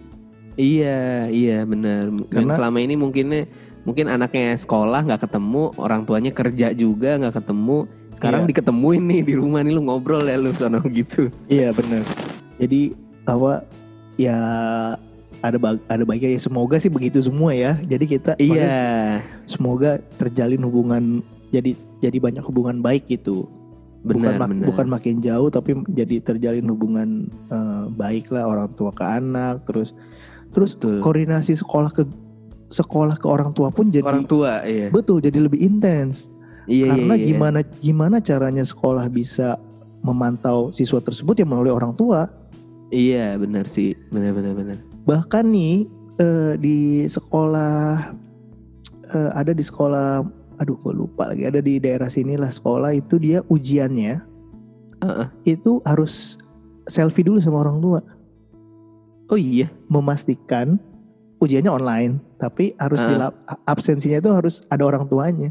Iya 0.57 1.01
iya 1.27 1.63
benar 1.63 2.09
Dan 2.09 2.29
Karena- 2.31 2.55
selama 2.55 2.79
ini 2.79 2.95
mungkinnya 2.95 3.43
mungkin 3.83 4.07
anaknya 4.07 4.57
sekolah 4.57 5.05
nggak 5.05 5.23
ketemu 5.23 5.77
orang 5.77 6.03
tuanya 6.03 6.31
kerja 6.31 6.73
juga 6.73 7.17
nggak 7.17 7.37
ketemu 7.37 7.85
sekarang 8.15 8.41
Iya. 8.43 8.49
diketemuin 8.51 9.03
nih 9.05 9.21
di 9.23 9.35
rumah 9.35 9.61
nih 9.61 9.73
lu 9.73 9.83
ngobrol 9.83 10.23
ya 10.23 10.37
lu 10.37 10.51
sono 10.51 10.81
gitu 10.89 11.29
Iya 11.47 11.71
bener. 11.71 12.01
Jadi 12.57 12.95
apa 13.25 13.67
ya 14.15 14.39
ada 15.41 15.59
bag, 15.59 15.77
ada 15.85 16.03
baiknya 16.03 16.31
ya 16.31 16.41
semoga 16.41 16.79
sih 16.79 16.89
begitu 16.89 17.21
semua 17.21 17.53
ya. 17.53 17.77
Jadi 17.83 18.05
kita 18.07 18.33
iya 18.39 19.21
semoga 19.45 19.99
terjalin 20.17 20.63
hubungan 20.63 21.21
jadi 21.51 21.75
jadi 21.99 22.17
banyak 22.19 22.43
hubungan 22.43 22.81
baik 22.81 23.07
gitu. 23.09 23.45
bukan 24.05 24.21
benar 24.21 24.37
mak- 24.37 24.51
benar 24.53 24.67
bukan 24.69 24.87
makin 24.91 25.17
jauh 25.19 25.49
tapi 25.49 25.71
jadi 25.89 26.21
terjalin 26.21 26.69
hubungan 26.69 27.09
eh, 27.49 27.85
baik 27.91 28.29
lah 28.29 28.45
orang 28.47 28.69
tua 28.71 28.93
ke 28.93 29.01
anak 29.01 29.65
terus 29.65 29.97
terus 30.55 30.79
Betul. 30.79 31.03
koordinasi 31.03 31.59
sekolah 31.59 31.91
ke 31.91 32.07
sekolah 32.71 33.19
ke 33.19 33.27
orang 33.27 33.51
tua 33.53 33.69
pun 33.75 33.91
jadi 33.91 34.07
orang 34.07 34.25
tua 34.25 34.63
iya 34.65 34.89
betul 34.89 35.21
jadi 35.21 35.43
lebih 35.43 35.61
intens 35.61 36.31
iya 36.71 36.95
karena 36.95 37.15
iya, 37.19 37.21
iya. 37.21 37.29
gimana 37.35 37.59
gimana 37.83 38.17
caranya 38.23 38.65
sekolah 38.65 39.11
bisa 39.11 39.59
memantau 40.01 40.73
siswa 40.73 41.03
tersebut 41.03 41.43
ya 41.43 41.47
melalui 41.47 41.75
orang 41.75 41.93
tua 41.99 42.31
iya 42.95 43.37
benar 43.37 43.69
sih 43.69 43.93
benar 44.15 44.33
benar 44.33 44.55
benar 44.57 44.79
bahkan 45.05 45.45
nih 45.51 45.85
eh, 46.23 46.55
di 46.57 47.05
sekolah 47.05 48.15
eh, 49.13 49.31
ada 49.35 49.53
di 49.53 49.65
sekolah 49.65 50.25
aduh 50.59 50.79
gue 50.87 50.95
lupa 50.95 51.35
lagi 51.35 51.45
ada 51.51 51.59
di 51.59 51.83
daerah 51.83 52.07
sinilah 52.07 52.51
sekolah 52.51 52.95
itu 52.95 53.19
dia 53.19 53.43
ujiannya 53.51 54.23
Heeh. 55.03 55.27
itu 55.59 55.83
harus 55.83 56.39
selfie 56.87 57.27
dulu 57.27 57.43
sama 57.43 57.65
orang 57.67 57.79
tua 57.83 58.01
oh 59.35 59.39
iya 59.39 59.67
memastikan 59.91 60.79
ujiannya 61.43 61.67
online 61.69 62.23
tapi 62.39 62.79
harus 62.79 63.03
Ah. 63.03 63.09
dilap- 63.11 63.39
absensinya 63.67 64.23
itu 64.23 64.31
harus 64.31 64.63
ada 64.71 64.87
orang 64.87 65.11
tuanya. 65.11 65.51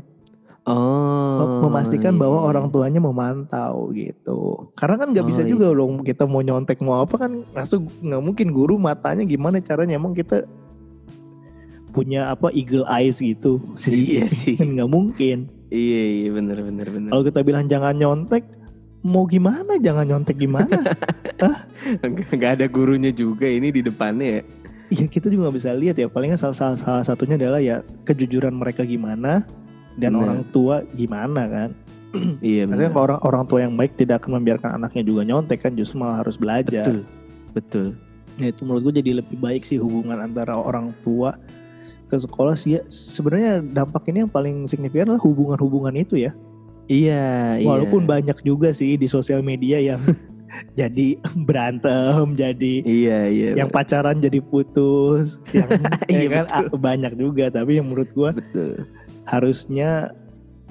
Oh 0.63 1.59
memastikan 1.67 2.15
iya, 2.15 2.21
bahwa 2.23 2.39
iya. 2.39 2.47
orang 2.47 2.65
tuanya 2.71 3.03
memantau 3.03 3.91
gitu. 3.91 4.71
Karena 4.79 4.95
kan 4.95 5.11
nggak 5.11 5.27
bisa 5.27 5.43
Oh, 5.43 5.49
juga 5.51 5.67
dong 5.75 6.07
kita 6.07 6.23
mau 6.23 6.39
nyontek 6.39 6.79
mau 6.79 7.03
apa 7.03 7.27
kan 7.27 7.43
masuk 7.51 7.83
nggak 7.99 8.23
mungkin 8.23 8.47
guru 8.55 8.79
matanya 8.79 9.27
gimana 9.27 9.59
caranya. 9.59 9.99
Emang 9.99 10.15
kita 10.15 10.47
punya 11.91 12.31
apa 12.31 12.47
eagle 12.55 12.87
eyes 12.87 13.19
gitu. 13.19 13.59
Iya 13.75 14.31
sih. 14.31 14.55
Nggak 14.73 14.87
mungkin. 14.89 15.51
Iya 15.67 16.01
iya 16.23 16.29
benar 16.31 16.63
benar 16.63 16.87
benar 16.87 17.09
kalau 17.11 17.25
kita 17.25 17.39
bilang 17.41 17.65
jangan 17.65 17.97
nyontek 17.97 18.45
mau 19.03 19.27
gimana? 19.27 19.77
Jangan 19.77 20.07
nyontek 20.07 20.39
gimana. 20.39 20.79
Nggak 22.33 22.51
ada 22.59 22.65
gurunya 22.71 23.11
juga 23.11 23.45
ini 23.45 23.69
di 23.69 23.83
depannya 23.83 24.39
ya. 24.39 24.43
Ya 24.93 25.05
kita 25.09 25.25
juga 25.27 25.49
nggak 25.49 25.57
bisa 25.57 25.73
lihat 25.73 25.95
ya. 25.97 26.05
Palingnya 26.05 26.37
salah, 26.37 26.53
salah, 26.53 26.77
salah 26.77 27.03
satunya 27.03 27.35
adalah 27.35 27.57
ya 27.57 27.81
kejujuran 28.05 28.53
mereka 28.53 28.85
gimana 28.85 29.41
dan 29.97 30.13
Benar. 30.13 30.21
orang 30.21 30.39
tua 30.53 30.75
gimana 30.95 31.43
kan? 31.49 31.69
Iya 32.45 32.69
Maksudnya 32.69 32.93
benar. 32.93 33.05
orang 33.09 33.19
orang 33.25 33.43
tua 33.49 33.59
yang 33.65 33.73
baik 33.73 33.97
tidak 33.97 34.21
akan 34.21 34.37
membiarkan 34.37 34.77
anaknya 34.77 35.01
juga 35.01 35.25
nyontek 35.25 35.65
kan? 35.65 35.73
Justru 35.73 35.97
malah 35.97 36.21
harus 36.21 36.37
belajar. 36.37 36.85
Betul 36.85 36.99
betul. 37.57 37.87
Ya 38.37 38.49
itu 38.53 38.61
menurut 38.65 38.89
gue 38.89 39.01
jadi 39.01 39.17
lebih 39.21 39.37
baik 39.41 39.65
sih 39.65 39.77
hubungan 39.81 40.21
antara 40.21 40.53
orang 40.53 40.93
tua 41.01 41.37
ke 42.09 42.15
sekolah 42.17 42.53
sih 42.53 42.77
ya. 42.77 42.81
Sebenarnya 42.89 43.65
dampak 43.65 44.05
ini 44.13 44.25
yang 44.25 44.31
paling 44.31 44.69
signifikan 44.69 45.09
adalah 45.09 45.25
hubungan-hubungan 45.25 45.93
itu 45.97 46.21
ya. 46.21 46.37
Iya 46.87 47.57
iya. 47.59 47.67
Walaupun 47.67 48.03
banyak 48.03 48.37
juga 48.43 48.71
sih 48.75 48.95
di 48.99 49.07
sosial 49.07 49.39
media 49.43 49.79
yang 49.79 49.99
jadi 50.79 51.17
berantem, 51.47 52.37
jadi 52.37 52.73
iya 52.85 53.19
iya. 53.29 53.49
yang 53.57 53.69
pacaran 53.73 54.21
jadi 54.21 54.39
putus, 54.43 55.41
yang 55.55 55.69
ya 56.05 56.19
Iya, 56.23 56.27
kan 56.29 56.45
ah, 56.53 56.63
banyak 56.69 57.13
juga. 57.17 57.49
Tapi 57.49 57.79
yang 57.81 57.87
menurut 57.89 58.09
gue 58.13 58.29
betul. 58.37 58.71
harusnya 59.25 60.13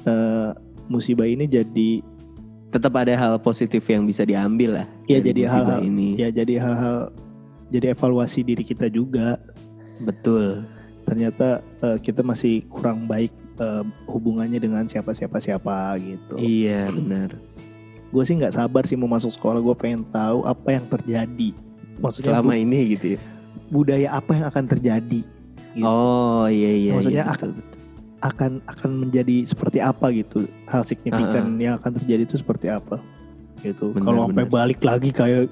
eh, 0.07 0.51
musibah 0.87 1.27
ini 1.27 1.49
jadi 1.49 2.05
tetap 2.73 2.97
ada 2.97 3.13
hal 3.13 3.37
positif 3.37 3.85
yang 3.85 4.09
bisa 4.09 4.25
diambil 4.25 4.81
lah 4.81 4.87
ya 5.05 5.21
dari 5.21 5.29
jadi 5.29 5.43
hal-hal 5.45 5.81
ini. 5.85 6.17
ya 6.17 6.33
jadi 6.33 6.57
hal-hal 6.57 7.13
jadi 7.69 7.93
evaluasi 7.93 8.45
diri 8.45 8.65
kita 8.65 8.89
juga. 8.89 9.41
betul. 10.01 10.65
Ternyata 11.09 11.61
eh, 11.83 11.99
kita 12.01 12.23
masih 12.23 12.63
kurang 12.71 13.05
baik 13.11 13.33
eh, 13.55 13.85
hubungannya 14.07 14.57
dengan 14.57 14.85
siapa 14.85 15.13
siapa 15.13 15.37
siapa 15.37 15.97
gitu. 15.99 16.37
iya 16.37 16.89
benar 16.89 17.37
Gue 18.13 18.23
sih 18.23 18.37
nggak 18.37 18.53
sabar 18.53 18.85
sih 18.85 18.93
mau 18.93 19.09
masuk 19.09 19.33
sekolah. 19.33 19.57
Gue 19.57 19.73
pengen 19.73 20.05
tahu 20.05 20.45
apa 20.45 20.69
yang 20.71 20.85
terjadi. 20.85 21.57
Maksudnya 21.97 22.37
selama 22.37 22.53
bu- 22.53 22.61
ini 22.61 22.79
gitu 22.93 23.07
ya 23.17 23.21
budaya 23.73 24.09
apa 24.13 24.31
yang 24.37 24.47
akan 24.53 24.65
terjadi? 24.69 25.21
Gitu. 25.73 25.81
oh 25.81 26.45
iya 26.45 26.71
iya 26.77 26.93
Maksudnya 26.93 27.25
iya, 27.25 27.33
akan- 27.33 27.53
betul, 27.57 27.65
betul. 27.65 27.81
Akan 28.23 28.53
akan 28.69 28.91
menjadi 29.01 29.37
seperti 29.43 29.79
apa 29.81 30.13
gitu? 30.13 30.45
Hal 30.69 30.85
signifikan 30.85 31.57
yang 31.57 31.81
akan 31.81 31.97
terjadi 31.97 32.23
itu 32.23 32.37
seperti 32.37 32.69
apa? 32.69 33.01
Gitu. 33.59 33.97
Kalau 33.97 34.29
sampai 34.29 34.45
balik 34.45 34.85
lagi 34.85 35.09
kayak 35.09 35.49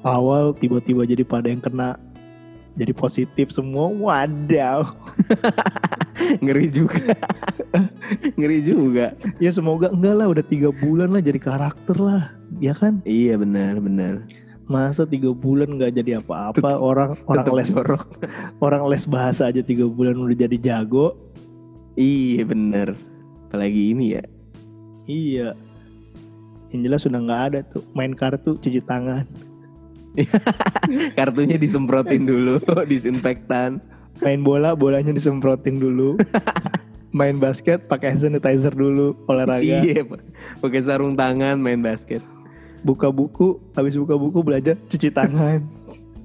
awal 0.00 0.54
tiba-tiba 0.54 1.02
jadi 1.02 1.26
pada 1.26 1.50
yang 1.50 1.58
kena 1.58 1.98
jadi 2.72 2.94
positif 2.94 3.50
semua. 3.50 3.90
Wadaw. 3.90 4.86
ngeri 6.38 6.66
juga 6.68 7.00
ngeri 8.38 8.58
juga 8.60 9.06
Ya 9.36 9.50
semoga 9.50 9.88
enggak 9.88 10.14
lah 10.14 10.26
udah 10.28 10.42
tiga 10.42 10.68
bulan 10.70 11.08
lah 11.08 11.18
jadi 11.18 11.36
karakter 11.36 11.94
lah. 11.94 12.34
Ya 12.56 12.72
kan? 12.72 13.00
iya 13.02 13.34
benar 13.34 13.78
benar 13.78 14.26
Masa 14.64 15.02
tiga 15.02 15.30
bulan 15.30 15.72
nggak 15.72 15.92
jadi 15.94 16.18
apa-apa 16.18 16.74
orang 16.74 17.18
orang 17.24 17.42
Tetep 17.42 17.54
les 17.54 17.70
jorok. 17.70 18.04
orang 18.58 18.82
les 18.86 19.04
bahasa 19.04 19.46
aja 19.46 19.60
tiga 19.60 19.84
bulan 19.84 20.14
udah 20.16 20.36
jadi 20.38 20.56
jago. 20.56 21.14
iya 21.92 22.42
benar 22.42 22.94
apalagi 23.44 23.90
ini 23.90 24.14
ya 24.14 24.24
Iya. 25.04 25.48
Yang 26.70 26.80
jelas 26.80 27.00
sudah 27.02 27.18
nggak 27.18 27.42
ada 27.44 27.58
tuh 27.64 27.82
main 27.92 28.14
kartu 28.14 28.54
cuci 28.54 28.78
tangan, 28.80 29.26
kartunya 31.18 31.56
disemprotin 31.56 32.22
dulu 32.22 32.62
disinfektan 32.90 33.82
main 34.18 34.42
bola 34.42 34.74
bolanya 34.74 35.14
disemprotin 35.14 35.78
dulu, 35.78 36.18
main 37.18 37.38
basket 37.38 37.86
pakai 37.86 38.14
hand 38.14 38.26
sanitizer 38.26 38.74
dulu 38.74 39.14
olahraga, 39.30 39.62
iya 39.62 40.02
Pak. 40.02 40.20
pakai 40.58 40.80
sarung 40.82 41.14
tangan 41.14 41.56
main 41.58 41.78
basket 41.78 42.20
buka 42.80 43.12
buku 43.12 43.60
habis 43.76 43.94
buka 43.94 44.16
buku 44.18 44.40
belajar 44.42 44.74
cuci 44.90 45.08
tangan. 45.12 45.62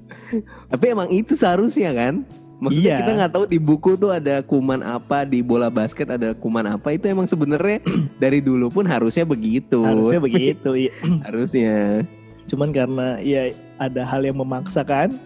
tapi 0.71 0.85
emang 0.91 1.09
itu 1.11 1.37
seharusnya 1.37 1.91
kan 1.93 2.25
Maksudnya 2.55 2.91
Iya. 2.95 2.99
kita 3.03 3.11
nggak 3.19 3.31
tahu 3.35 3.43
di 3.51 3.59
buku 3.59 3.99
tuh 3.99 4.15
ada 4.15 4.39
kuman 4.39 4.79
apa, 4.79 5.27
di 5.27 5.43
bola 5.43 5.67
basket 5.67 6.07
ada 6.07 6.31
kuman 6.31 6.63
apa. 6.63 6.95
Itu 6.95 7.11
emang 7.11 7.27
sebenarnya 7.27 7.83
dari 8.23 8.39
dulu 8.39 8.71
pun 8.71 8.87
harusnya 8.87 9.27
begitu. 9.27 9.83
Harusnya 9.83 10.23
begitu. 10.23 10.71
iya. 10.73 10.93
harusnya. 11.27 12.07
Cuman 12.47 12.71
karena 12.71 13.19
ya 13.19 13.51
ada 13.75 14.07
hal 14.07 14.23
yang 14.23 14.39
memaksakan 14.39 15.19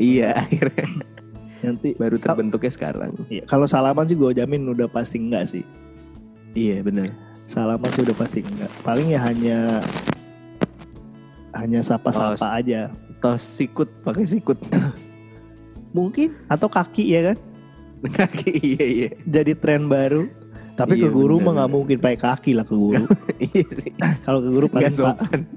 Iya, 0.00 0.32
akhirnya 0.32 0.86
nanti 1.62 1.92
baru 1.94 2.16
terbentuknya 2.16 2.72
sekarang. 2.72 3.12
Iya, 3.28 3.44
kalau 3.44 3.64
salaman 3.64 4.04
sih 4.04 4.16
gue 4.16 4.32
jamin 4.32 4.68
udah 4.68 4.88
pasti 4.88 5.20
enggak 5.20 5.44
sih. 5.48 5.64
Iya, 6.52 6.82
benar. 6.82 7.12
Salaman 7.44 7.90
sih 7.92 8.02
udah 8.02 8.16
pasti 8.16 8.40
enggak. 8.42 8.70
Paling 8.82 9.12
ya 9.12 9.20
hanya 9.22 9.58
hanya 11.54 11.80
sapa-sapa 11.82 12.38
Oh, 12.40 12.56
aja. 12.56 12.88
Tos 13.20 13.42
sikut 13.44 13.90
pakai 14.00 14.24
sikut 14.24 14.56
Mungkin 15.96 16.32
atau 16.46 16.70
kaki 16.70 17.04
ya 17.10 17.20
kan. 17.32 17.38
kaki. 18.24 18.52
Iya, 18.62 18.84
iya. 18.86 19.08
Jadi 19.26 19.52
tren 19.58 19.90
baru. 19.90 20.30
Tapi 20.78 20.96
ke 20.96 21.04
Iya, 21.04 21.12
guru 21.12 21.36
mah 21.44 21.52
nggak 21.60 21.70
mungkin 21.76 21.96
pakai 22.00 22.16
kaki 22.16 22.50
lah 22.56 22.64
ke 22.64 22.72
guru. 22.72 23.04
iya 23.52 23.66
sih. 23.74 23.92
Kalau 24.24 24.40
ke 24.40 24.48
guru 24.48 24.64
paling 24.70 24.88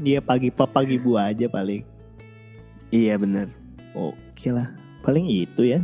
dia 0.04 0.20
pagi 0.20 0.52
papa 0.52 0.84
pagi 0.84 1.00
bu 1.00 1.16
aja 1.16 1.48
paling. 1.48 1.86
Iya, 2.92 3.16
benar. 3.16 3.48
Oke 3.96 4.52
lah. 4.52 4.68
Paling 5.04 5.28
itu 5.28 5.68
ya. 5.68 5.80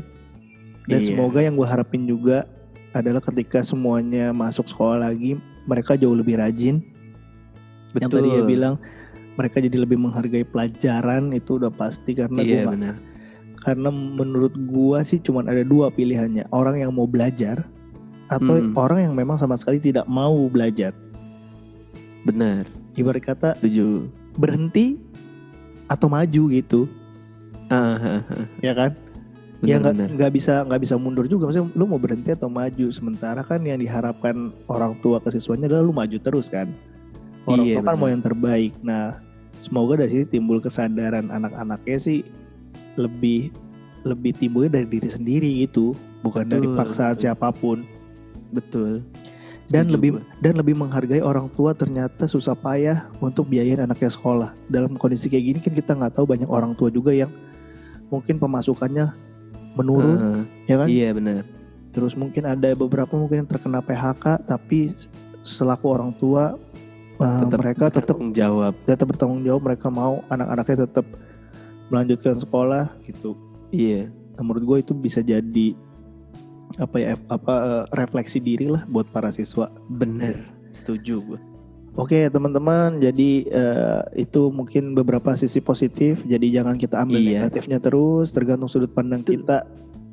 Dan 0.87 0.99
Iya. 1.03 1.07
semoga 1.11 1.43
yang 1.43 1.53
gue 1.53 1.67
harapin 1.67 2.07
juga 2.07 2.47
adalah 2.89 3.21
ketika 3.21 3.61
semuanya 3.61 4.31
masuk 4.31 4.65
sekolah 4.65 5.05
lagi, 5.05 5.37
mereka 5.67 5.93
jauh 5.93 6.15
lebih 6.15 6.39
rajin. 6.39 6.81
Yang 7.93 8.09
tadi 8.09 8.29
ya 8.31 8.43
bilang 8.43 8.75
mereka 9.33 9.59
jadi 9.59 9.77
lebih 9.77 9.97
menghargai 9.97 10.43
pelajaran 10.43 11.31
itu 11.31 11.57
udah 11.57 11.69
pasti 11.69 12.11
karena 12.11 12.41
Iya, 12.41 12.65
benar. 12.65 12.95
karena 13.59 13.87
menurut 13.91 14.51
gua 14.67 15.01
sih 15.01 15.17
cuman 15.17 15.47
ada 15.47 15.63
dua 15.63 15.87
pilihannya 15.89 16.47
orang 16.49 16.79
yang 16.79 16.91
mau 16.91 17.03
belajar 17.03 17.63
atau 18.27 18.55
Hmm. 18.55 18.71
orang 18.75 19.09
yang 19.09 19.13
memang 19.15 19.35
sama 19.35 19.55
sekali 19.55 19.79
tidak 19.79 20.05
mau 20.05 20.35
belajar 20.47 20.91
Benar. 22.23 22.67
ibarat 22.93 23.23
kata 23.23 23.49
Setuju. 23.57 24.07
berhenti 24.35 24.99
atau 25.87 26.07
maju 26.07 26.43
gitu 26.51 26.81
Ah, 27.69 27.97
ah, 27.97 28.21
ah. 28.23 28.45
ya 28.59 28.71
kan 28.71 28.91
ya 29.59 29.75
nggak 29.75 30.15
nggak 30.15 30.31
bisa 30.31 30.63
nggak 30.63 30.81
bisa 30.81 30.95
mundur 30.95 31.27
juga. 31.27 31.51
Maksudnya 31.51 31.67
lu 31.75 31.83
mau 31.83 31.99
berhenti 31.99 32.31
atau 32.31 32.47
maju? 32.47 32.87
Sementara 32.95 33.43
kan 33.43 33.59
yang 33.63 33.79
diharapkan 33.79 34.55
orang 34.71 34.95
tua 35.03 35.19
ke 35.19 35.31
siswanya 35.35 35.67
adalah 35.67 35.83
lu 35.83 35.91
maju 35.91 36.17
terus 36.19 36.47
kan? 36.47 36.71
Orang 37.43 37.65
Iya, 37.67 37.79
tua 37.79 37.83
kan 37.83 37.95
benar. 37.95 38.01
mau 38.01 38.09
yang 38.11 38.23
terbaik. 38.23 38.73
Nah 38.79 39.19
semoga 39.59 39.99
dari 39.99 40.11
sini 40.15 40.25
timbul 40.27 40.63
kesadaran 40.63 41.27
anak-anaknya 41.27 41.97
sih 41.99 42.19
lebih 42.95 43.51
lebih 44.07 44.31
timbulnya 44.39 44.79
dari 44.79 44.87
diri 44.87 45.09
sendiri 45.11 45.49
gitu. 45.67 45.91
Bukan 46.23 46.47
dari 46.47 46.67
Betul, 46.67 46.79
paksaan 46.79 47.13
betul. 47.15 47.23
siapa 47.27 47.47
pun. 47.51 47.83
Betul. 48.51 49.03
dan 49.69 49.85
Setuju 49.85 49.93
lebih 50.01 50.11
dan 50.41 50.53
lebih 50.57 50.73
menghargai 50.73 51.21
orang 51.21 51.45
tua 51.53 51.77
ternyata 51.77 52.25
susah 52.25 52.57
payah 52.57 53.05
untuk 53.21 53.45
biayain 53.53 53.77
anaknya 53.85 54.09
sekolah. 54.09 54.49
Dalam 54.65 54.97
kondisi 54.97 55.29
kayak 55.29 55.45
gini 55.45 55.59
kan 55.61 55.73
kita 55.77 55.91
nggak 55.93 56.17
tahu 56.17 56.25
banyak 56.25 56.49
orang 56.49 56.73
tua 56.73 56.89
juga 56.89 57.13
yang 57.13 57.29
mungkin 58.09 58.41
pemasukannya 58.41 59.13
menurun 59.79 60.17
Heeh, 60.19 60.41
ya 60.67 60.75
kan 60.75 60.87
Iya 60.91 61.09
benar. 61.15 61.41
Terus 61.89 62.13
mungkin 62.13 62.43
ada 62.45 62.69
beberapa 62.77 63.15
mungkin 63.17 63.43
yang 63.45 63.49
terkena 63.49 63.79
PHK 63.81 64.45
tapi 64.45 64.93
selaku 65.41 65.85
orang 65.89 66.11
tua 66.19 66.59
uh, 67.17 67.41
Tetap 67.47 67.57
mereka 67.57 67.83
tetap 67.89 67.95
bertanggung 68.05 68.31
jawab. 68.35 68.73
tetap 68.85 69.07
bertanggung 69.09 69.41
jawab 69.47 69.61
mereka 69.65 69.87
mau 69.89 70.21
anak-anaknya 70.29 70.85
tetap 70.85 71.05
melanjutkan 71.89 72.37
sekolah 72.37 72.85
gitu. 73.09 73.33
Iya. 73.73 74.13
Nah, 74.37 74.43
menurut 74.45 74.63
gue 74.63 74.77
itu 74.85 74.93
bisa 74.93 75.19
jadi 75.25 75.73
apa 76.77 76.95
ya 77.01 77.17
apa 77.33 77.53
eh, 77.65 77.83
refleksi 77.97 78.37
diri 78.37 78.69
lah 78.69 78.85
buat 78.85 79.09
para 79.09 79.33
siswa. 79.33 79.73
Bener. 79.89 80.45
Setuju 80.69 81.15
gue. 81.33 81.39
Oke 81.97 82.29
teman-teman, 82.29 83.01
jadi 83.01 83.31
eh, 83.49 84.01
itu 84.21 84.53
mungkin 84.53 84.93
beberapa 84.93 85.33
sisi 85.35 85.59
positif. 85.59 86.21
Jadi 86.23 86.53
jangan 86.53 86.77
kita 86.77 87.01
ambil 87.01 87.19
Iya. 87.19 87.43
negatifnya 87.49 87.79
terus, 87.81 88.29
tergantung 88.29 88.69
sudut 88.69 88.93
pandang 88.93 89.25
Betul. 89.25 89.41
kita. 89.43 89.57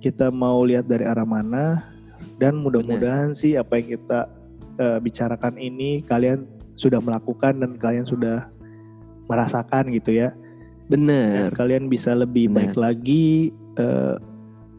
Kita 0.00 0.26
mau 0.32 0.64
lihat 0.64 0.88
dari 0.88 1.04
arah 1.04 1.26
mana. 1.28 1.92
Dan 2.40 2.60
mudah-mudahan 2.64 3.36
sih 3.36 3.56
apa 3.56 3.76
yang 3.80 4.00
kita 4.00 4.20
eh, 4.76 4.98
bicarakan 5.00 5.56
ini 5.56 6.04
kalian 6.04 6.44
sudah 6.76 7.00
melakukan 7.00 7.56
dan 7.60 7.80
kalian 7.80 8.04
sudah 8.04 8.48
merasakan 9.24 9.88
gitu 9.92 10.16
ya. 10.16 10.32
Dan 10.86 11.08
Bener. 11.08 11.48
kalian 11.56 11.88
bisa 11.88 12.12
lebih 12.12 12.48
Benar. 12.52 12.72
baik 12.72 12.74
lagi 12.76 13.26
eh, 13.76 14.16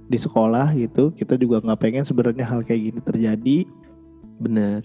di 0.07 0.17
sekolah 0.17 0.73
gitu. 0.77 1.11
Kita 1.13 1.33
juga 1.35 1.61
nggak 1.61 1.79
pengen 1.81 2.05
sebenarnya 2.05 2.45
hal 2.45 2.61
kayak 2.61 2.81
gini 2.93 2.99
terjadi. 3.01 3.57
Bener. 4.37 4.81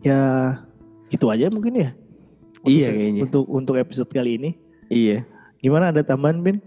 Ya 0.00 0.22
gitu 1.12 1.30
aja 1.30 1.46
mungkin 1.48 1.74
ya. 1.76 1.90
Untuk 2.62 2.72
Iya, 2.72 2.88
kayaknya. 2.90 3.20
Untuk 3.26 3.44
untuk 3.46 3.74
episode 3.78 4.10
kali 4.10 4.40
ini. 4.40 4.50
Iya. 4.90 5.26
Gimana 5.62 5.94
ada 5.94 6.02
tambahan 6.02 6.42
Bin? 6.42 6.58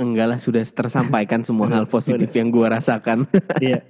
Enggak 0.00 0.26
lah 0.32 0.38
sudah 0.40 0.64
tersampaikan 0.64 1.44
semua 1.44 1.68
hal 1.68 1.84
positif 1.94 2.30
yang 2.32 2.48
gua 2.50 2.78
rasakan. 2.80 3.28
Iya. 3.64 3.84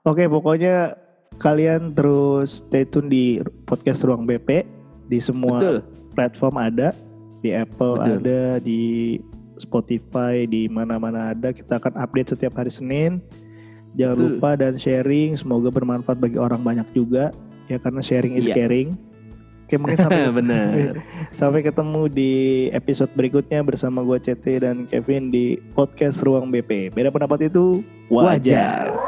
Oke 0.00 0.24
pokoknya 0.28 0.96
kalian 1.40 1.92
terus 1.96 2.64
stay 2.64 2.84
tune 2.84 3.08
di 3.08 3.40
podcast 3.64 4.04
Ruang 4.04 4.28
BP 4.28 4.64
di 5.08 5.18
semua 5.20 5.56
Betul. 5.60 5.76
platform 6.16 6.56
ada 6.60 6.92
di 7.40 7.52
Apple 7.52 7.96
Betul. 7.96 8.12
ada 8.20 8.40
di 8.60 8.82
Spotify 9.56 10.44
di 10.48 10.68
mana-mana 10.68 11.32
ada 11.32 11.52
kita 11.52 11.80
akan 11.80 11.96
update 12.00 12.36
setiap 12.36 12.56
hari 12.60 12.72
Senin 12.72 13.20
jangan 13.96 14.16
Betul. 14.20 14.28
lupa 14.36 14.50
dan 14.56 14.74
sharing 14.76 15.36
semoga 15.36 15.68
bermanfaat 15.72 16.20
bagi 16.20 16.36
orang 16.40 16.60
banyak 16.60 16.88
juga 16.92 17.32
ya 17.70 17.78
karena 17.78 18.02
sharing 18.02 18.34
is 18.34 18.44
Iya. 18.44 18.54
caring 18.58 18.98
oke 19.64 19.74
mungkin 19.78 19.96
sampai 19.96 20.28
Bener. 20.42 20.98
sampai 21.32 21.62
ketemu 21.62 22.10
di 22.10 22.32
episode 22.70 23.10
berikutnya 23.14 23.62
bersama 23.62 24.02
gue 24.02 24.18
CT 24.18 24.44
dan 24.58 24.76
Kevin 24.84 25.30
di 25.30 25.56
podcast 25.72 26.20
Ruang 26.20 26.50
BP 26.50 26.90
beda 26.90 27.08
pendapat 27.08 27.46
itu 27.46 27.80
wajar. 28.10 28.90
Wajar. 28.90 28.98